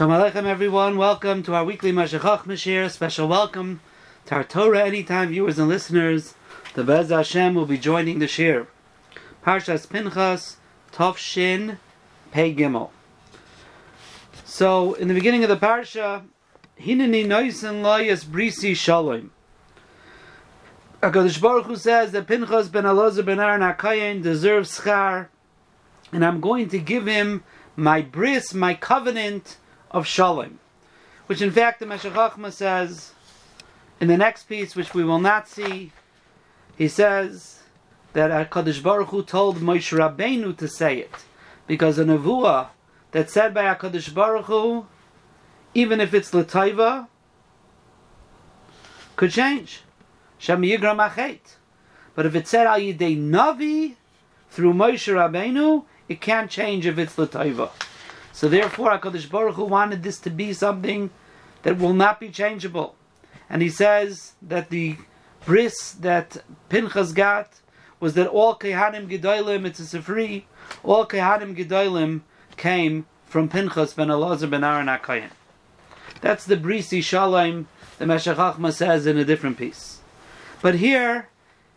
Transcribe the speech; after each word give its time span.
Shalom 0.00 0.18
Aleichem 0.18 0.46
everyone, 0.46 0.96
welcome 0.96 1.42
to 1.42 1.54
our 1.54 1.62
weekly 1.62 1.92
Meshech 1.92 2.22
Chochma 2.22 2.54
shiur. 2.54 2.90
Special 2.90 3.28
welcome 3.28 3.82
to 4.24 4.34
our 4.34 4.44
Torah 4.44 4.86
Anytime 4.86 5.28
viewers 5.28 5.58
and 5.58 5.68
listeners. 5.68 6.32
The 6.72 6.84
Bez 6.84 7.10
Hashem 7.10 7.54
will 7.54 7.66
be 7.66 7.76
joining 7.76 8.18
the 8.18 8.26
Shir. 8.26 8.66
Parshas 9.44 9.86
Pinchas, 9.86 10.56
Tov 10.90 11.18
Shin, 11.18 11.78
Pei 12.32 12.54
Gimel. 12.54 12.88
So, 14.46 14.94
in 14.94 15.08
the 15.08 15.12
beginning 15.12 15.44
of 15.44 15.50
the 15.50 15.58
Parsha, 15.58 16.24
Hineni 16.80 17.26
Noisen 17.26 17.82
Loyas 17.82 18.24
Brisi 18.24 18.74
Shalom. 18.74 19.30
HaKadosh 21.02 21.42
Baruch 21.42 21.66
Hu 21.66 21.76
says 21.76 22.12
that 22.12 22.26
Pinchas 22.26 22.70
ben 22.70 22.84
Elazar 22.84 23.26
ben 23.26 23.38
Aaron 23.38 23.60
HaKayin 23.60 24.22
deserves 24.22 24.80
schar, 24.80 25.28
and 26.10 26.24
I'm 26.24 26.40
going 26.40 26.70
to 26.70 26.78
give 26.78 27.06
him 27.06 27.44
my 27.76 28.00
bris, 28.00 28.54
my 28.54 28.72
covenant, 28.72 29.58
of 29.90 30.06
Shalom, 30.06 30.58
which 31.26 31.42
in 31.42 31.50
fact 31.50 31.80
the 31.80 31.86
Meshech 31.86 32.52
says 32.52 33.12
in 34.00 34.08
the 34.08 34.16
next 34.16 34.44
piece, 34.44 34.74
which 34.74 34.94
we 34.94 35.04
will 35.04 35.18
not 35.18 35.48
see, 35.48 35.92
he 36.76 36.88
says 36.88 37.60
that 38.14 38.50
Hakadosh 38.50 38.82
Baruch 38.82 39.08
Hu 39.08 39.22
told 39.22 39.58
Moshe 39.58 39.96
Rabbeinu 39.96 40.56
to 40.56 40.68
say 40.68 40.98
it 40.98 41.14
because 41.66 41.98
a 41.98 42.04
nevuah 42.04 42.68
that's 43.10 43.32
said 43.32 43.52
by 43.52 43.64
Hakadosh 43.64 44.12
Baruch 44.14 44.46
Hu, 44.46 44.86
even 45.74 46.00
if 46.00 46.14
it's 46.14 46.32
l'taiva, 46.32 47.08
could 49.16 49.30
change. 49.30 49.82
Shem 50.38 50.62
Yigram 50.62 51.06
Achet. 51.06 51.56
But 52.14 52.26
if 52.26 52.34
it's 52.34 52.50
said 52.50 52.66
al 52.66 52.80
yidei 52.80 53.18
navi 53.18 53.96
through 54.50 54.72
Moshe 54.72 55.12
Rabbeinu, 55.12 55.84
it 56.08 56.20
can't 56.20 56.50
change 56.50 56.86
if 56.86 56.98
it's 56.98 57.18
l'taiva. 57.18 57.70
So 58.32 58.48
therefore, 58.48 58.90
Hakadosh 58.90 59.30
Baruch 59.30 59.56
Hu 59.56 59.64
wanted 59.64 60.02
this 60.02 60.18
to 60.20 60.30
be 60.30 60.52
something 60.52 61.10
that 61.62 61.78
will 61.78 61.92
not 61.92 62.20
be 62.20 62.30
changeable, 62.30 62.94
and 63.48 63.60
he 63.60 63.68
says 63.68 64.32
that 64.40 64.70
the 64.70 64.96
bris 65.44 65.92
that 65.92 66.42
Pinchas 66.68 67.12
got 67.12 67.60
was 67.98 68.14
that 68.14 68.28
all 68.28 68.54
kehanim 68.54 69.08
gedolim 69.08 69.66
it's 69.66 69.80
a 69.80 69.82
sefri, 69.82 70.44
all 70.82 71.06
kehanim 71.06 71.56
gedolim 71.56 72.22
came 72.56 73.06
from 73.26 73.48
Pinchas 73.48 73.94
ben 73.94 74.08
Elazar 74.08 74.48
ben 74.48 74.64
Aaron 74.64 74.86
Akayin. 74.86 75.30
That's 76.20 76.44
the 76.44 76.56
brisi 76.56 77.02
shalom 77.02 77.68
the 77.98 78.06
Meshech 78.06 78.72
says 78.72 79.06
in 79.06 79.18
a 79.18 79.24
different 79.24 79.58
piece. 79.58 80.00
But 80.62 80.76
here, 80.76 81.28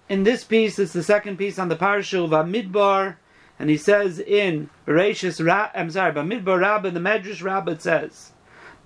in 0.10 0.24
this 0.24 0.44
piece, 0.44 0.80
it's 0.80 0.94
the 0.94 1.04
second 1.04 1.38
piece 1.38 1.60
on 1.60 1.70
the 1.70 1.76
parasha 1.76 2.22
of 2.22 2.32
Amidbar, 2.32 3.18
and 3.60 3.70
he 3.70 3.78
says 3.78 4.20
in 4.20 4.70
Bereshis 4.88 5.46
Ra, 5.46 5.70
I'm 5.74 5.90
sorry, 5.92 6.12
Bamidbar 6.12 6.60
Rabbah, 6.60 6.90
the 6.90 7.00
Medrash 7.00 7.44
Rabbah 7.44 7.78
says, 7.78 8.32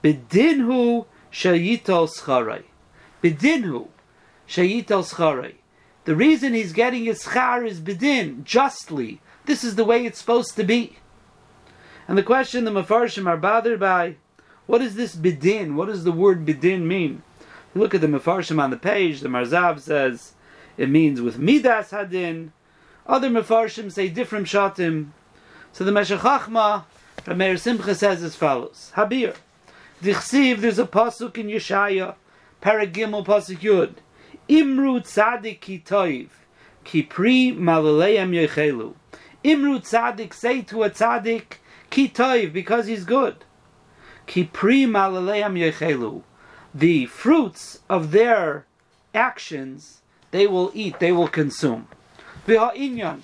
Bedinhu 0.04 1.06
shayitol 1.32 2.10
scharai. 2.10 2.64
Bedinhu 3.24 3.88
shayitol 4.48 5.14
scharai. 5.14 5.56
The 6.06 6.16
reason 6.16 6.54
he's 6.54 6.72
getting 6.72 7.04
his 7.04 7.24
schar 7.24 7.68
is 7.68 7.82
bedin, 7.82 8.46
justly. 8.46 9.20
This 9.46 9.64
is 9.64 9.76
the 9.76 9.84
way 9.84 10.06
it's 10.06 10.20
supposed 10.20 10.56
to 10.56 10.64
be. 10.64 11.00
And 12.08 12.18
the 12.18 12.24
question 12.24 12.64
the 12.64 12.72
Mefarshim 12.72 13.28
are 13.28 13.36
bothered 13.36 13.82
by, 13.82 14.16
what 14.68 14.82
is 14.82 14.96
this 14.96 15.16
bedin? 15.16 15.76
What 15.76 15.88
does 15.88 16.06
the 16.06 16.14
word 16.14 16.46
bedin 16.46 16.88
mean? 16.88 17.24
You 17.76 17.82
look 17.82 17.94
at 17.94 18.00
the 18.00 18.08
Mefarshim 18.08 18.62
on 18.62 18.70
the 18.70 18.78
page, 18.78 19.20
the 19.20 19.28
Marzav 19.28 19.82
says 19.82 20.34
it 20.78 20.90
means 20.90 21.20
with 21.20 21.40
midas 21.40 21.92
hadin, 21.92 22.52
other 23.08 23.30
Mefarshim 23.30 23.92
say 23.92 24.10
different 24.10 24.48
shatim. 24.48 25.08
So 25.72 25.84
the 25.84 25.92
Meshech 25.92 26.20
Chochmah, 26.20 26.84
Rameir 27.20 27.60
Simcha 27.60 27.96
says 27.96 28.22
as 28.22 28.36
follows: 28.36 28.92
Habir, 28.96 29.36
Dichsiv, 30.02 30.58
there's 30.58 30.80
a 30.80 30.86
pasuk 30.86 31.38
in 31.38 31.48
Yeshaya, 31.48 32.16
Paragimel 32.62 33.26
pasuk 33.26 33.60
Yud, 33.60 33.96
Imru 34.50 35.02
tzadik 35.02 35.60
ki 35.60 35.84
toiv, 35.86 36.30
ki 36.84 37.04
pri 37.04 37.52
malaleim 37.52 38.32
yechelu. 38.32 38.94
Imru 39.44 39.82
tzadik, 39.82 40.34
say 40.34 40.62
to 40.62 40.84
a 40.84 40.90
tzadik, 40.90 41.58
ki 41.90 42.08
toiv, 42.10 42.54
because 42.54 42.88
he's 42.88 43.04
good. 43.04 43.44
Ki 44.26 44.46
pri 44.46 44.86
malaleim 44.86 45.58
yechelu. 45.58 46.24
The 46.74 47.08
fruits 47.08 47.80
of 47.90 48.12
their 48.12 48.66
actions, 49.14 50.02
they 50.32 50.48
will 50.48 50.72
eat, 50.74 51.00
they 51.00 51.12
will 51.12 51.28
consume. 51.28 51.88
V'ha'inyan. 52.48 53.20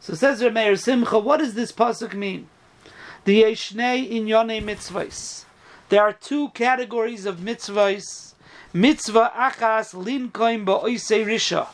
So 0.00 0.14
says 0.14 0.42
Rameir 0.42 0.78
Simcha, 0.78 1.18
what 1.18 1.38
does 1.38 1.54
this 1.54 1.72
pasuk 1.72 2.14
mean? 2.14 2.48
The 3.24 3.42
Yeshnei 3.42 4.10
Inyone 4.10 4.62
Mitzvahs. 4.62 5.44
There 5.88 6.02
are 6.02 6.12
two 6.12 6.50
categories 6.50 7.24
of 7.24 7.36
mitzvahs. 7.36 8.34
Mitzvah 8.72 9.32
achas 9.34 9.94
linkoim 9.94 10.66
ba'oisei 10.66 11.24
risha. 11.24 11.68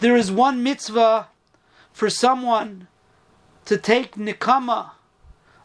There 0.00 0.16
is 0.16 0.30
one 0.30 0.62
mitzvah 0.62 1.28
for 1.92 2.08
someone 2.08 2.86
to 3.64 3.76
take 3.76 4.14
nikama 4.14 4.92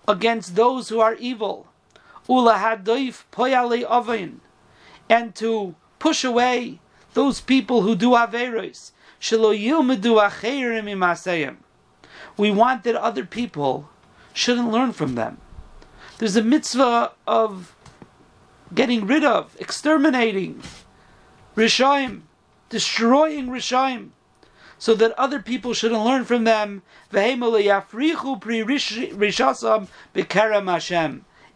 against 0.07 0.55
those 0.55 0.89
who 0.89 0.99
are 0.99 1.15
evil. 1.15 1.67
Ula 2.27 2.55
hadoif 2.55 3.23
poyale 3.31 3.83
ovain. 3.83 4.39
And 5.09 5.35
to 5.35 5.75
push 5.99 6.23
away 6.23 6.79
those 7.13 7.41
people 7.41 7.81
who 7.81 7.95
do 7.95 8.11
averos. 8.11 8.91
We 9.25 9.37
want 12.51 12.83
that 12.83 12.95
other 12.95 13.25
people 13.25 13.89
shouldn't 14.33 14.71
learn 14.71 14.91
from 14.91 15.15
them. 15.15 15.37
There's 16.17 16.35
a 16.35 16.43
mitzvah 16.43 17.13
of 17.25 17.73
getting 18.73 19.07
rid 19.07 19.23
of, 19.23 19.55
exterminating 19.59 20.61
Rishaim, 21.55 22.23
destroying 22.69 23.47
Rishaim, 23.47 24.09
so 24.77 24.93
that 24.95 25.17
other 25.17 25.41
people 25.41 25.73
shouldn't 25.73 26.03
learn 26.03 26.25
from 26.25 26.43
them. 26.43 26.81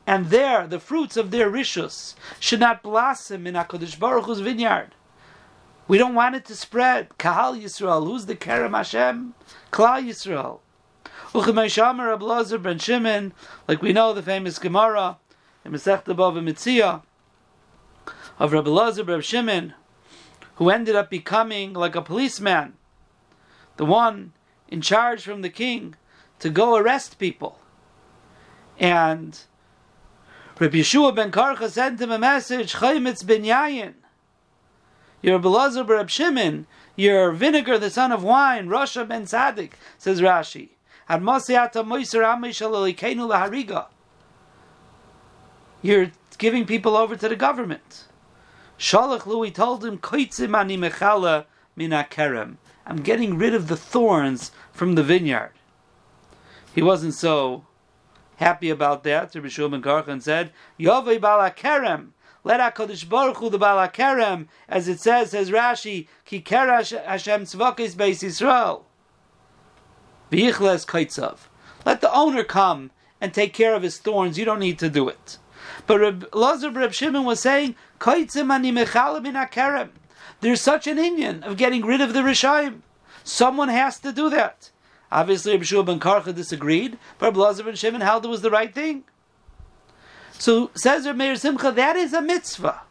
And 0.08 0.30
there, 0.30 0.68
the 0.68 0.80
fruits 0.80 1.18
of 1.18 1.32
their 1.32 1.52
rishus 1.52 2.16
should 2.40 2.62
not 2.62 2.82
blossom 2.82 3.46
in 3.46 3.56
HaKadosh 3.56 4.00
Baruch 4.00 4.26
Hu's 4.26 4.40
vineyard. 4.40 4.96
We 5.88 5.98
don't 5.98 6.16
want 6.16 6.36
it 6.36 6.46
to 6.46 6.56
spread. 6.56 7.18
Kahal 7.18 7.56
Yisrael, 7.56 8.06
who's 8.06 8.26
the 8.26 8.36
Kerem 8.36 8.76
Hashem? 8.76 9.34
Klal 9.72 10.04
Yisrael. 10.04 10.60
Uchemeshamer 11.32 12.18
Ablazer 12.18 12.62
ben 12.62 12.80
Shimon, 12.80 13.34
like 13.68 13.82
we 13.82 13.94
know 13.94 14.14
the 14.14 14.22
famous 14.22 14.60
Gemara 14.60 15.18
in 15.64 15.72
Masechta 15.72 16.16
Bava 16.16 16.42
Metzia 16.42 17.04
of 18.40 18.54
Rabbi 18.54 18.70
Lazar 18.70 19.04
ben 19.04 19.22
Shimon, 19.22 19.74
who 20.56 20.70
ended 20.70 20.96
up 20.96 21.10
becoming 21.10 21.74
like 21.74 21.96
a 21.96 22.02
policeman, 22.02 22.74
the 23.78 23.86
one 23.86 24.34
in 24.68 24.82
charge 24.82 25.24
from 25.24 25.42
the 25.42 25.50
king 25.50 25.96
to 26.40 26.50
go 26.50 26.76
arrest 26.76 27.20
people. 27.20 27.60
And 28.80 29.40
Rabbi 30.60 30.78
Yeshua 30.78 31.16
ben 31.16 31.32
Karcha 31.32 31.70
sent 31.70 32.02
him 32.02 32.12
a 32.12 32.20
message, 32.20 32.76
Chaymitz 32.76 33.26
ben 33.26 33.44
Yayin, 33.44 33.94
you're 35.22 35.40
Belazar 35.40 35.88
Reb 35.88 36.10
Shimon, 36.10 36.68
you're 36.96 37.32
vinegar, 37.32 37.78
the 37.78 37.90
son 37.90 38.12
of 38.12 38.24
wine, 38.24 38.68
Rasha 38.68 39.08
ben 39.08 39.26
Sadik, 39.26 39.74
says 39.98 40.22
Rashi. 40.22 40.70
You're 45.82 46.12
giving 46.38 46.66
people 46.66 46.98
over 46.98 47.16
to 47.16 47.30
the 47.30 47.36
government. 47.36 48.06
Shalach 48.78 49.26
Louis 49.26 49.52
told 49.52 49.86
him, 49.86 50.00
I'm 52.86 53.02
getting 53.02 53.38
rid 53.38 53.54
of 53.54 53.68
the 53.68 53.78
thorns 53.78 54.52
from 54.72 54.96
the 54.96 55.04
vineyard. 55.04 55.52
He 56.76 56.82
wasn't 56.82 57.14
so 57.14 57.66
happy 58.36 58.70
about 58.70 59.04
that. 59.04 59.34
Rabbi 59.34 59.48
Shua 59.48 59.70
ben 59.70 59.82
Karchan 59.82 60.22
said, 60.22 60.52
Yovei 60.80 61.20
bala 61.20 61.52
kerem. 61.52 62.10
Let 62.44 62.76
HaKadosh 62.76 63.10
Baruch 63.10 63.38
Hu, 63.38 63.50
the 63.50 63.58
Baal 63.58 63.88
HaKerem, 63.88 64.48
as 64.70 64.88
it 64.88 65.00
says, 65.00 65.32
says 65.32 65.50
Rashi, 65.50 66.08
Ki 66.26 66.42
kerash 66.42 66.98
Hashem 67.04 67.44
tzvakis 67.44 67.96
beis 67.96 68.24
Yisrael. 68.24 68.84
V'yichles 70.32 70.86
kaitzav. 70.86 71.38
Let 71.86 72.02
the 72.02 72.14
owner 72.14 72.44
come 72.44 72.92
and 73.20 73.34
take 73.34 73.54
care 73.54 73.74
of 73.74 73.84
his 73.84 73.98
thorns. 73.98 74.38
You 74.38 74.46
don't 74.46 74.60
need 74.60 74.80
to 74.80 74.90
do 74.90 75.08
it. 75.08 75.38
But 75.86 76.00
Reb, 76.00 76.30
Lazar 76.34 76.70
Reb 76.70 76.94
Shimon 76.94 77.24
was 77.26 77.40
saying, 77.40 77.76
Kaitzim 78.00 78.52
ani 78.52 78.72
mechalim 78.72 79.26
in 79.26 79.36
HaKerem. 79.36 79.90
There's 80.42 80.62
such 80.62 80.88
an 80.88 80.98
inyan 80.98 81.44
of 81.44 81.58
getting 81.58 81.86
rid 81.86 82.02
of 82.02 82.14
the 82.14 82.20
Rishayim. 82.20 82.82
Someone 83.24 83.70
has 83.70 84.00
to 84.00 84.12
do 84.12 84.30
that. 84.30 84.72
Obviously, 85.12 85.54
Reb 85.54 85.64
Shua 85.64 85.84
ben 85.84 86.00
Karcha 86.00 86.34
disagreed, 86.34 86.98
but 87.18 87.28
Reb 87.28 87.38
Lazar 87.38 87.64
ben 87.64 87.76
Shimon 87.76 88.02
held 88.02 88.26
it 88.26 88.30
was 88.30 88.42
the 88.42 88.52
right 88.52 88.74
thing. 88.74 89.04
So 90.40 90.72
says 90.76 91.06
Rav 91.06 91.16
Meir 91.16 91.36
Simcha, 91.36 91.72
that 91.72 91.96
is 91.96 92.14
a 92.14 92.22
mitzvah. 92.22 92.82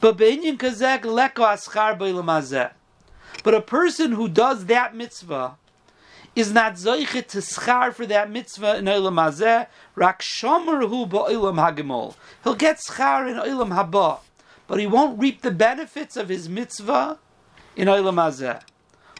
But 0.00 0.16
be'inyan 0.16 0.56
kazek 0.56 1.02
leko 1.02 1.44
aschar 1.44 2.70
But 3.42 3.54
a 3.54 3.60
person 3.60 4.12
who 4.12 4.28
does 4.28 4.66
that 4.66 4.94
mitzvah 4.94 5.56
is 6.34 6.52
not 6.52 6.74
zoichet 6.74 7.28
to 7.28 7.38
schar 7.38 7.92
for 7.92 8.06
that 8.06 8.30
mitzvah 8.30 8.78
in 8.78 8.86
Olam 8.86 9.14
Hazeh, 9.14 9.66
rak 9.94 10.20
shomer 10.20 10.88
hu 10.88 11.06
ba'olam 11.06 11.56
hagimol. 11.56 12.16
He'll 12.42 12.54
get 12.54 12.78
schar 12.78 13.30
in 13.30 13.36
Olam 13.36 13.70
Haba, 13.70 14.18
but 14.66 14.80
he 14.80 14.86
won't 14.86 15.18
reap 15.18 15.42
the 15.42 15.52
benefits 15.52 16.16
of 16.16 16.28
his 16.28 16.48
mitzvah 16.48 17.18
in 17.76 17.88
Olam 17.88 18.16
Hazeh. 18.16 18.62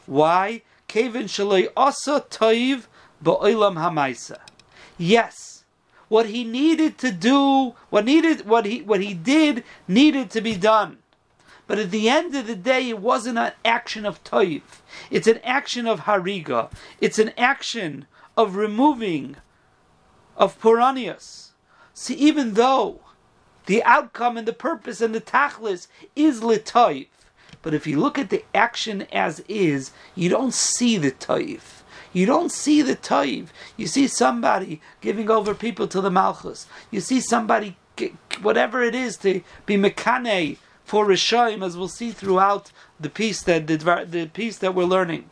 Why? 0.05 0.61
Kevin 0.87 1.23
shaloi 1.23 1.69
asa 1.75 2.25
toiv 2.29 2.87
ba'olam 3.23 3.75
hamaisa. 3.75 4.39
Yes, 4.97 5.54
what 6.07 6.27
he 6.27 6.43
needed 6.43 6.97
to 6.99 7.11
do, 7.11 7.75
what 7.89 8.05
needed, 8.05 8.45
what 8.45 8.65
he, 8.65 8.81
what 8.81 9.01
he 9.01 9.13
did, 9.13 9.63
needed 9.87 10.29
to 10.31 10.41
be 10.41 10.55
done. 10.55 10.97
But 11.67 11.79
at 11.79 11.91
the 11.91 12.09
end 12.09 12.35
of 12.35 12.47
the 12.47 12.55
day, 12.55 12.89
it 12.89 12.99
wasn't 12.99 13.39
an 13.39 13.53
action 13.63 14.05
of 14.05 14.23
toiv. 14.23 14.61
It's 15.09 15.27
an 15.27 15.39
action 15.43 15.87
of 15.87 16.01
hariga. 16.01 16.71
It's 17.01 17.17
an 17.17 17.31
action 17.37 18.05
of 18.37 18.55
removing, 18.55 19.37
of 20.37 20.59
puranias. 20.59 21.51
See, 21.93 22.13
even 22.15 22.53
though 22.53 22.99
the 23.65 23.83
outcome 23.83 24.37
and 24.37 24.47
the 24.47 24.53
purpose 24.53 25.01
and 25.01 25.15
the 25.15 25.21
tachlis 25.21 25.87
is 26.15 26.41
litoiv, 26.41 27.07
but 27.63 27.73
if 27.73 27.87
you 27.87 27.99
look 27.99 28.19
at 28.19 28.29
the 28.29 28.43
action 28.53 29.07
as 29.11 29.39
is, 29.47 29.91
you 30.13 30.29
don't 30.29 30.53
see 30.53 30.97
the 30.97 31.11
toiv. 31.11 31.74
You 32.15 32.25
don't 32.25 32.49
see 32.49 32.81
the 32.81 32.95
toiv. 32.95 33.47
You 33.75 33.87
see 33.87 34.07
somebody 34.07 34.79
giving 35.01 35.29
over 35.29 35.53
people 35.53 35.85
to 35.89 35.99
the 35.99 36.09
malchus. 36.09 36.65
You 36.89 37.01
see 37.01 37.19
somebody, 37.19 37.75
whatever 38.41 38.81
it 38.81 38.95
is, 38.95 39.17
to 39.17 39.41
be 39.65 39.75
mekane 39.75 40.55
for 40.85 41.05
Rishayim, 41.05 41.61
as 41.61 41.75
we'll 41.75 41.89
see 41.89 42.11
throughout 42.11 42.71
the 42.97 43.09
piece 43.09 43.41
that 43.43 43.67
the, 43.67 43.75
the 44.09 44.27
piece 44.27 44.57
that 44.59 44.73
we're 44.73 44.85
learning. 44.85 45.29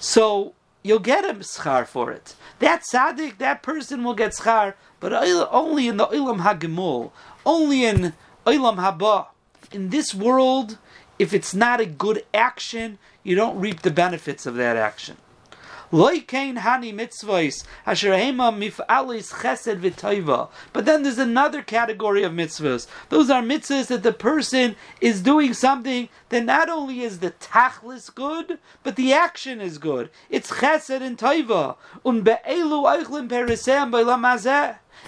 So 0.00 0.54
you'll 0.82 0.98
get 0.98 1.24
a 1.24 1.34
schar 1.34 1.86
for 1.86 2.10
it. 2.10 2.34
That 2.58 2.82
tzaddik, 2.82 3.38
that 3.38 3.62
person 3.62 4.02
will 4.02 4.14
get 4.14 4.32
schar, 4.32 4.74
but 4.98 5.12
only 5.12 5.86
in 5.86 5.96
the 5.96 6.08
ilam 6.08 6.40
hagimul, 6.40 7.12
only 7.46 7.84
in 7.84 8.14
ilam 8.44 8.78
haba. 8.78 9.26
In 9.70 9.90
this 9.90 10.12
world, 10.12 10.78
if 11.20 11.32
it's 11.32 11.54
not 11.54 11.80
a 11.80 11.86
good 11.86 12.24
action, 12.34 12.98
you 13.22 13.36
don't 13.36 13.60
reap 13.60 13.82
the 13.82 13.92
benefits 13.92 14.44
of 14.44 14.56
that 14.56 14.76
action. 14.76 15.18
Hani 15.92 16.94
mitzvahs 16.94 17.64
asher 17.86 18.12
mif'alis 18.12 19.32
chesed 19.34 19.80
v'toiva. 19.80 20.48
But 20.72 20.86
then 20.86 21.02
there's 21.02 21.18
another 21.18 21.62
category 21.62 22.22
of 22.22 22.32
mitzvahs. 22.32 22.86
Those 23.10 23.28
are 23.30 23.42
mitzvahs 23.42 23.88
that 23.88 24.02
the 24.02 24.12
person 24.12 24.76
is 25.00 25.20
doing 25.20 25.52
something 25.52 26.08
that 26.30 26.44
not 26.44 26.68
only 26.68 27.02
is 27.02 27.18
the 27.18 27.32
tachlis 27.32 28.12
good, 28.14 28.58
but 28.82 28.96
the 28.96 29.12
action 29.12 29.60
is 29.60 29.78
good. 29.78 30.10
It's 30.30 30.50
chesed 30.50 31.02
and 31.02 31.18
toiva. 31.18 31.76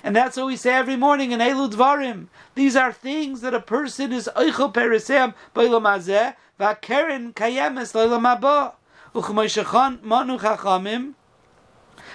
And 0.03 0.17
that's 0.17 0.37
what 0.37 0.47
we 0.47 0.57
say 0.57 0.75
every 0.75 0.97
morning 0.97 1.33
in 1.33 1.41
Elu 1.41 1.71
Dvarim. 1.71 2.27
These 2.55 2.77
are 2.77 2.93
things 2.93 3.41
that 3.41 3.55
a 3.55 3.61
person 3.61 4.13
is 4.13 4.29
eichel 4.37 4.73
perisem 4.75 5.35
b'lam 5.55 5.83
hazeh, 5.83 6.35
v'akeren 6.59 7.33
kayemes 7.33 7.95
l'lam 7.95 8.23
haba. 8.23 8.75
Uchmoishachan 9.15 10.03
manu 10.03 10.39
chachamim. 10.39 11.15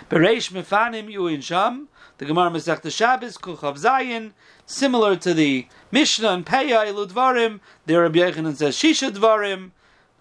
Bereish 0.10 0.52
mefanim 0.52 1.10
yu 1.10 1.28
in 1.28 1.40
sham. 1.40 1.88
The 2.18 2.26
Gemara 2.26 2.52
Masech 2.52 2.92
Shabbos 2.92 3.38
Kuchav 3.38 3.80
Zayin, 3.80 4.34
similar 4.66 5.16
to 5.16 5.34
the 5.34 5.66
Mishnah 5.90 6.32
and 6.32 6.46
Peya 6.46 6.86
Elu 6.86 7.08
Dvarim. 7.08 7.62
There 7.86 8.02
Rabbi 8.02 8.20
Yechanan 8.20 8.58
says 8.58 8.76
Shisha 8.76 9.12
Dvarim. 9.12 9.72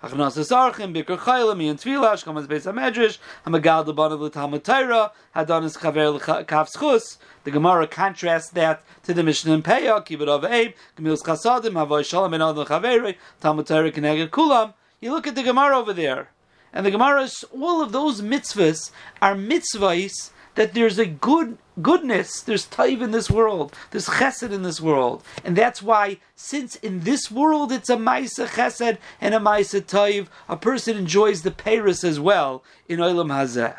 Achnas 0.01 0.39
Asarchim, 0.39 0.95
Bikr 0.95 1.19
Chaylam, 1.19 1.61
Ian 1.61 1.77
Tvilash, 1.77 2.23
Kamas 2.23 2.47
Beis 2.47 2.73
HaMedrash, 2.73 3.19
Hamagal 3.45 3.87
Deban 3.87 4.13
of 4.13 4.21
the 4.21 4.31
Talmud 4.31 4.63
Torah, 4.63 5.11
Hadanis 5.35 5.77
Chaver 5.77 6.21
Schus. 6.21 7.19
The 7.43 7.51
Gemara 7.51 7.89
contrasts 7.89 8.51
that 8.51 8.85
to 9.03 9.13
the 9.13 9.25
Mishnah 9.25 9.53
in 9.53 9.65
Peah, 9.65 10.07
Kibbut 10.07 10.29
of 10.29 10.45
Abe, 10.45 10.75
Gemil's 10.97 11.25
Chasadim, 11.25 11.73
Havoy 11.73 12.05
Shalom, 12.05 12.35
and 12.35 12.45
Adon 12.45 12.65
Chaveri, 12.67 13.17
Talmud 13.41 13.67
Torah, 13.67 13.91
Keneged 13.91 14.29
Kulam. 14.29 14.75
You 15.01 15.11
look 15.11 15.27
at 15.27 15.35
the 15.35 15.43
Gemara 15.43 15.77
over 15.77 15.93
there. 15.93 16.31
And 16.79 16.87
the 16.87 16.93
Gemara, 16.93 17.29
all 17.61 17.83
of 17.83 17.91
those 17.91 18.21
mitzvahs 18.21 18.93
are 19.21 19.35
mitzvahs 19.35 20.31
that 20.55 20.75
there's 20.75 20.97
a 20.97 21.07
good 21.07 21.59
goodness, 21.83 22.41
there's 22.41 22.69
taiv 22.69 23.03
in 23.03 23.11
this 23.11 23.29
world, 23.29 23.75
there's 23.91 24.07
chesed 24.07 24.53
in 24.53 24.63
this 24.63 24.81
world, 24.81 25.25
and 25.45 25.57
that's 25.57 25.83
why, 25.83 26.19
since 26.37 26.77
in 26.77 27.01
this 27.01 27.33
world 27.33 27.73
it's 27.73 27.91
a 27.91 27.97
ma'isa 27.97 28.47
chesed 28.47 28.99
and 29.21 29.35
a 29.35 29.41
ma'isa 29.41 29.83
taiv, 29.83 30.29
a 30.49 30.57
person 30.57 30.97
enjoys 30.97 31.43
the 31.43 31.51
paris 31.51 32.05
as 32.05 32.21
well 32.21 32.63
in 32.89 33.01
olam 33.01 33.27
hazeh. 33.27 33.77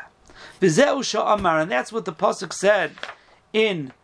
V'zeu 0.60 0.98
sha'amar, 1.02 1.62
and 1.62 1.70
that's 1.70 1.92
what 1.94 2.04
the 2.04 2.12
pasuk 2.12 2.52
said 2.52 2.92
in 3.54 3.94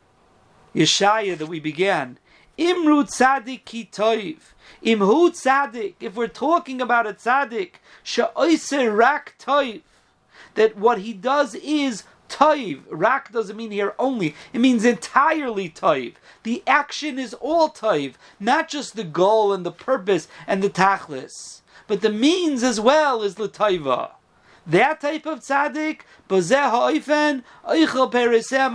Yeshaya 0.74 1.36
that 1.36 1.48
we 1.48 1.60
began. 1.60 2.16
Imru 2.58 3.04
tzadik 3.04 3.64
ki 3.64 3.88
toiv. 3.92 4.38
Imhu 4.82 5.30
tzadik. 5.30 5.94
If 6.00 6.14
we're 6.14 6.28
talking 6.28 6.80
about 6.80 7.06
a 7.06 7.12
tzadik, 7.12 7.74
she'oiser 8.02 8.96
rak 8.96 9.34
toiv. 9.38 9.82
That 10.54 10.76
what 10.76 10.98
he 10.98 11.12
does 11.12 11.54
is 11.56 12.04
toiv. 12.28 12.82
Rak 12.88 13.30
doesn't 13.30 13.56
mean 13.56 13.70
here 13.70 13.94
only. 13.98 14.34
It 14.52 14.60
means 14.60 14.84
entirely 14.84 15.68
toiv. 15.68 16.14
The 16.44 16.62
action 16.66 17.18
is 17.18 17.34
all 17.34 17.68
toiv, 17.68 18.14
not 18.40 18.68
just 18.68 18.96
the 18.96 19.04
goal 19.04 19.52
and 19.52 19.64
the 19.66 19.72
purpose 19.72 20.26
and 20.46 20.62
the 20.62 20.70
tachlis, 20.70 21.60
but 21.86 22.00
the 22.00 22.10
means 22.10 22.62
as 22.62 22.80
well 22.80 23.22
is 23.22 23.34
the 23.34 23.48
toiva. 23.48 24.12
That 24.66 25.00
type 25.00 25.26
of 25.26 25.40
tzaddik, 25.40 26.00
bozeh 26.28 26.70
ha'oifen, 26.70 27.44
oichel 27.68 28.10
perisem 28.10 28.74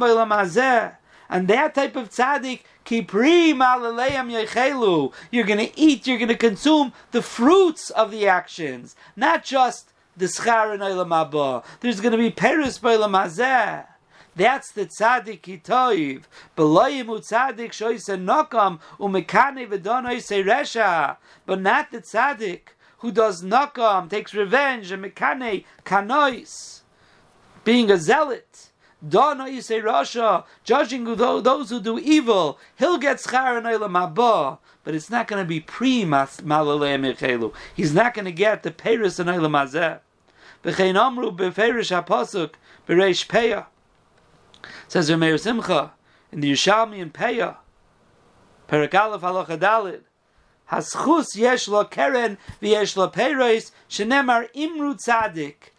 and 1.31 1.47
that 1.47 1.73
type 1.73 1.95
of 1.95 2.09
tzaddik, 2.09 2.59
kipri 2.85 3.53
yechelu. 3.53 5.13
You're 5.31 5.45
going 5.45 5.65
to 5.65 5.79
eat, 5.79 6.05
you're 6.05 6.17
going 6.17 6.27
to 6.27 6.35
consume 6.35 6.91
the 7.11 7.21
fruits 7.21 7.89
of 7.89 8.11
the 8.11 8.27
actions, 8.27 8.97
not 9.15 9.45
just 9.45 9.93
the 10.15 10.25
schar 10.25 10.73
and 10.73 10.83
olam 10.83 11.63
There's 11.79 12.01
going 12.01 12.11
to 12.11 12.17
be 12.17 12.29
peris 12.29 12.77
by 12.77 12.97
hazeh. 12.97 13.85
That's 14.35 14.71
the 14.71 14.85
tzaddik 14.85 15.41
kitoiv. 15.41 16.23
Beloyim 16.57 17.07
tzaddik 17.07 17.71
shoyse 17.71 18.21
nokam 18.21 18.79
umekane 18.99 19.67
v'donoi 19.67 20.43
resha. 20.43 21.15
But 21.45 21.61
not 21.61 21.91
the 21.91 22.01
tzaddik 22.01 22.61
who 22.99 23.11
does 23.11 23.41
nokam, 23.41 24.09
takes 24.09 24.33
revenge, 24.33 24.91
and 24.91 25.03
mekane 25.03 25.63
kanois, 25.85 26.81
being 27.63 27.89
a 27.89 27.97
zealot. 27.97 28.70
Dana 29.07 29.61
say 29.61 29.81
Rasha, 29.81 30.45
judging 30.63 31.05
those 31.15 31.69
who 31.71 31.81
do 31.81 31.97
evil, 31.97 32.59
he'll 32.77 32.99
get 32.99 33.17
schar 33.17 33.57
and 33.57 33.65
haba, 33.65 34.59
but 34.83 34.93
it's 34.93 35.09
not 35.09 35.27
going 35.27 35.43
to 35.43 35.47
be 35.47 35.59
pre 35.59 36.03
malalei 36.03 37.53
He's 37.75 37.93
not 37.93 38.13
going 38.13 38.25
to 38.25 38.31
get 38.31 38.61
the 38.61 38.69
peris 38.69 39.19
and 39.19 39.29
olam 39.29 39.51
hazeh. 39.51 39.99
B'chein 40.63 40.95
amru 40.95 41.31
b'ferish 41.31 42.05
hapasuk 42.05 42.53
b'reish 42.87 43.27
peya. 43.27 43.65
Says 44.87 45.09
Rameir 45.09 45.39
Simcha 45.39 45.93
in 46.31 46.41
the 46.41 46.51
Yerushalmi 46.51 47.01
and 47.01 47.11
Peya, 47.11 47.57
Perikalef 48.69 49.21
halacha 49.21 49.57
dalid. 49.57 50.01
Haschus 50.71 51.35
yesh 51.35 51.67
lo 51.67 51.85
keren 51.85 52.37
v'yesh 52.61 52.95
lo 52.95 53.09
peres 53.09 53.71
shenemar 53.89 54.47
imru 54.53 54.95
tzadik 54.95 55.71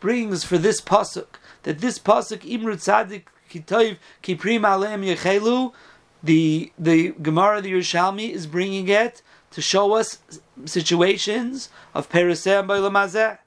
brings 0.00 0.44
for 0.44 0.58
this 0.58 0.80
pasuk 0.80 1.38
that 1.62 1.80
this 1.80 1.98
pasuk 1.98 2.40
Imru 2.40 2.74
Tzadik 2.74 3.24
Kitoiv 3.50 3.98
Kiprim 4.22 4.64
Alem 4.64 5.02
Yechelu, 5.02 5.72
the 6.22 6.72
the 6.78 7.10
Gemara 7.22 7.60
the 7.60 7.72
Yerushalmi 7.72 8.30
is 8.30 8.46
bringing 8.46 8.88
it 8.88 9.22
to 9.50 9.60
show 9.60 9.94
us 9.94 10.18
situations 10.64 11.70
of 11.94 12.08
Perisem 12.08 12.66
Bailamazeh, 12.66 13.38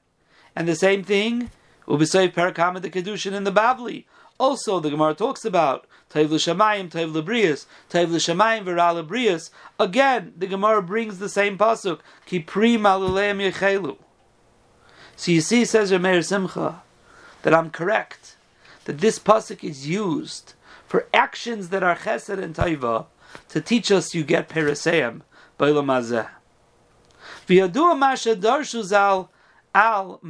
and 0.54 0.68
the 0.68 0.76
same 0.76 1.02
thing 1.02 1.50
will 1.86 1.96
be 1.98 2.06
saved 2.06 2.34
Parakama 2.34 2.80
the 2.80 2.90
Kedushin 2.90 3.32
in 3.32 3.44
the 3.44 3.52
Bavli. 3.52 4.04
Also, 4.38 4.80
the 4.80 4.90
Gemara 4.90 5.14
talks 5.14 5.44
about 5.44 5.86
Taiv 6.10 6.30
l'shamayim, 6.30 6.90
Taiv 6.90 7.14
l'brias, 7.14 7.66
Taiv 7.88 8.10
l'shamayim, 8.10 8.64
V'ra 8.64 8.94
l'brias. 8.94 9.50
Again, 9.78 10.32
the 10.36 10.46
Gemara 10.46 10.82
brings 10.82 11.18
the 11.18 11.28
same 11.28 11.56
pasuk, 11.56 12.00
Kiprim 12.26 12.84
Alem 12.84 13.38
Yechelu. 13.38 13.96
So 15.16 15.30
you 15.30 15.40
see, 15.40 15.64
says 15.64 15.92
Rameir 15.92 16.24
Simcha, 16.24 16.82
that 17.44 17.54
I'm 17.54 17.70
correct, 17.70 18.36
that 18.86 18.98
this 18.98 19.18
pasuk 19.18 19.62
is 19.62 19.86
used 19.86 20.54
for 20.86 21.06
actions 21.12 21.68
that 21.68 21.82
are 21.82 21.94
chesed 21.94 22.42
and 22.42 22.54
taiva 22.54 23.06
to 23.50 23.60
teach 23.60 23.92
us 23.92 24.14
you 24.14 24.24
get 24.24 24.48
periseim 24.48 25.20
b'olam 25.58 25.86
hazeh. 25.86 26.28
V'yadua 27.46 29.28
al. 29.74 30.20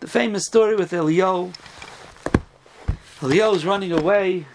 The 0.00 0.06
famous 0.06 0.44
story 0.44 0.76
with 0.76 0.92
Elio. 0.92 1.52
Elio 3.22 3.54
is 3.54 3.64
running 3.64 3.92
away 3.92 4.46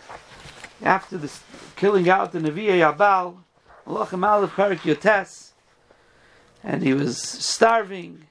after 0.84 1.18
the 1.18 1.32
killing 1.76 2.08
out 2.08 2.34
the 2.34 2.40
Nevi'e 2.40 2.80
Yabal. 2.80 3.38
And 6.64 6.84
he 6.84 6.94
was 6.94 7.18
starving 7.20 8.26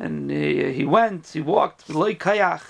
and 0.00 0.30
he, 0.30 0.72
he 0.72 0.84
went, 0.84 1.28
he 1.28 1.40
walked, 1.40 1.88
loy 1.90 2.14
kayach, 2.14 2.62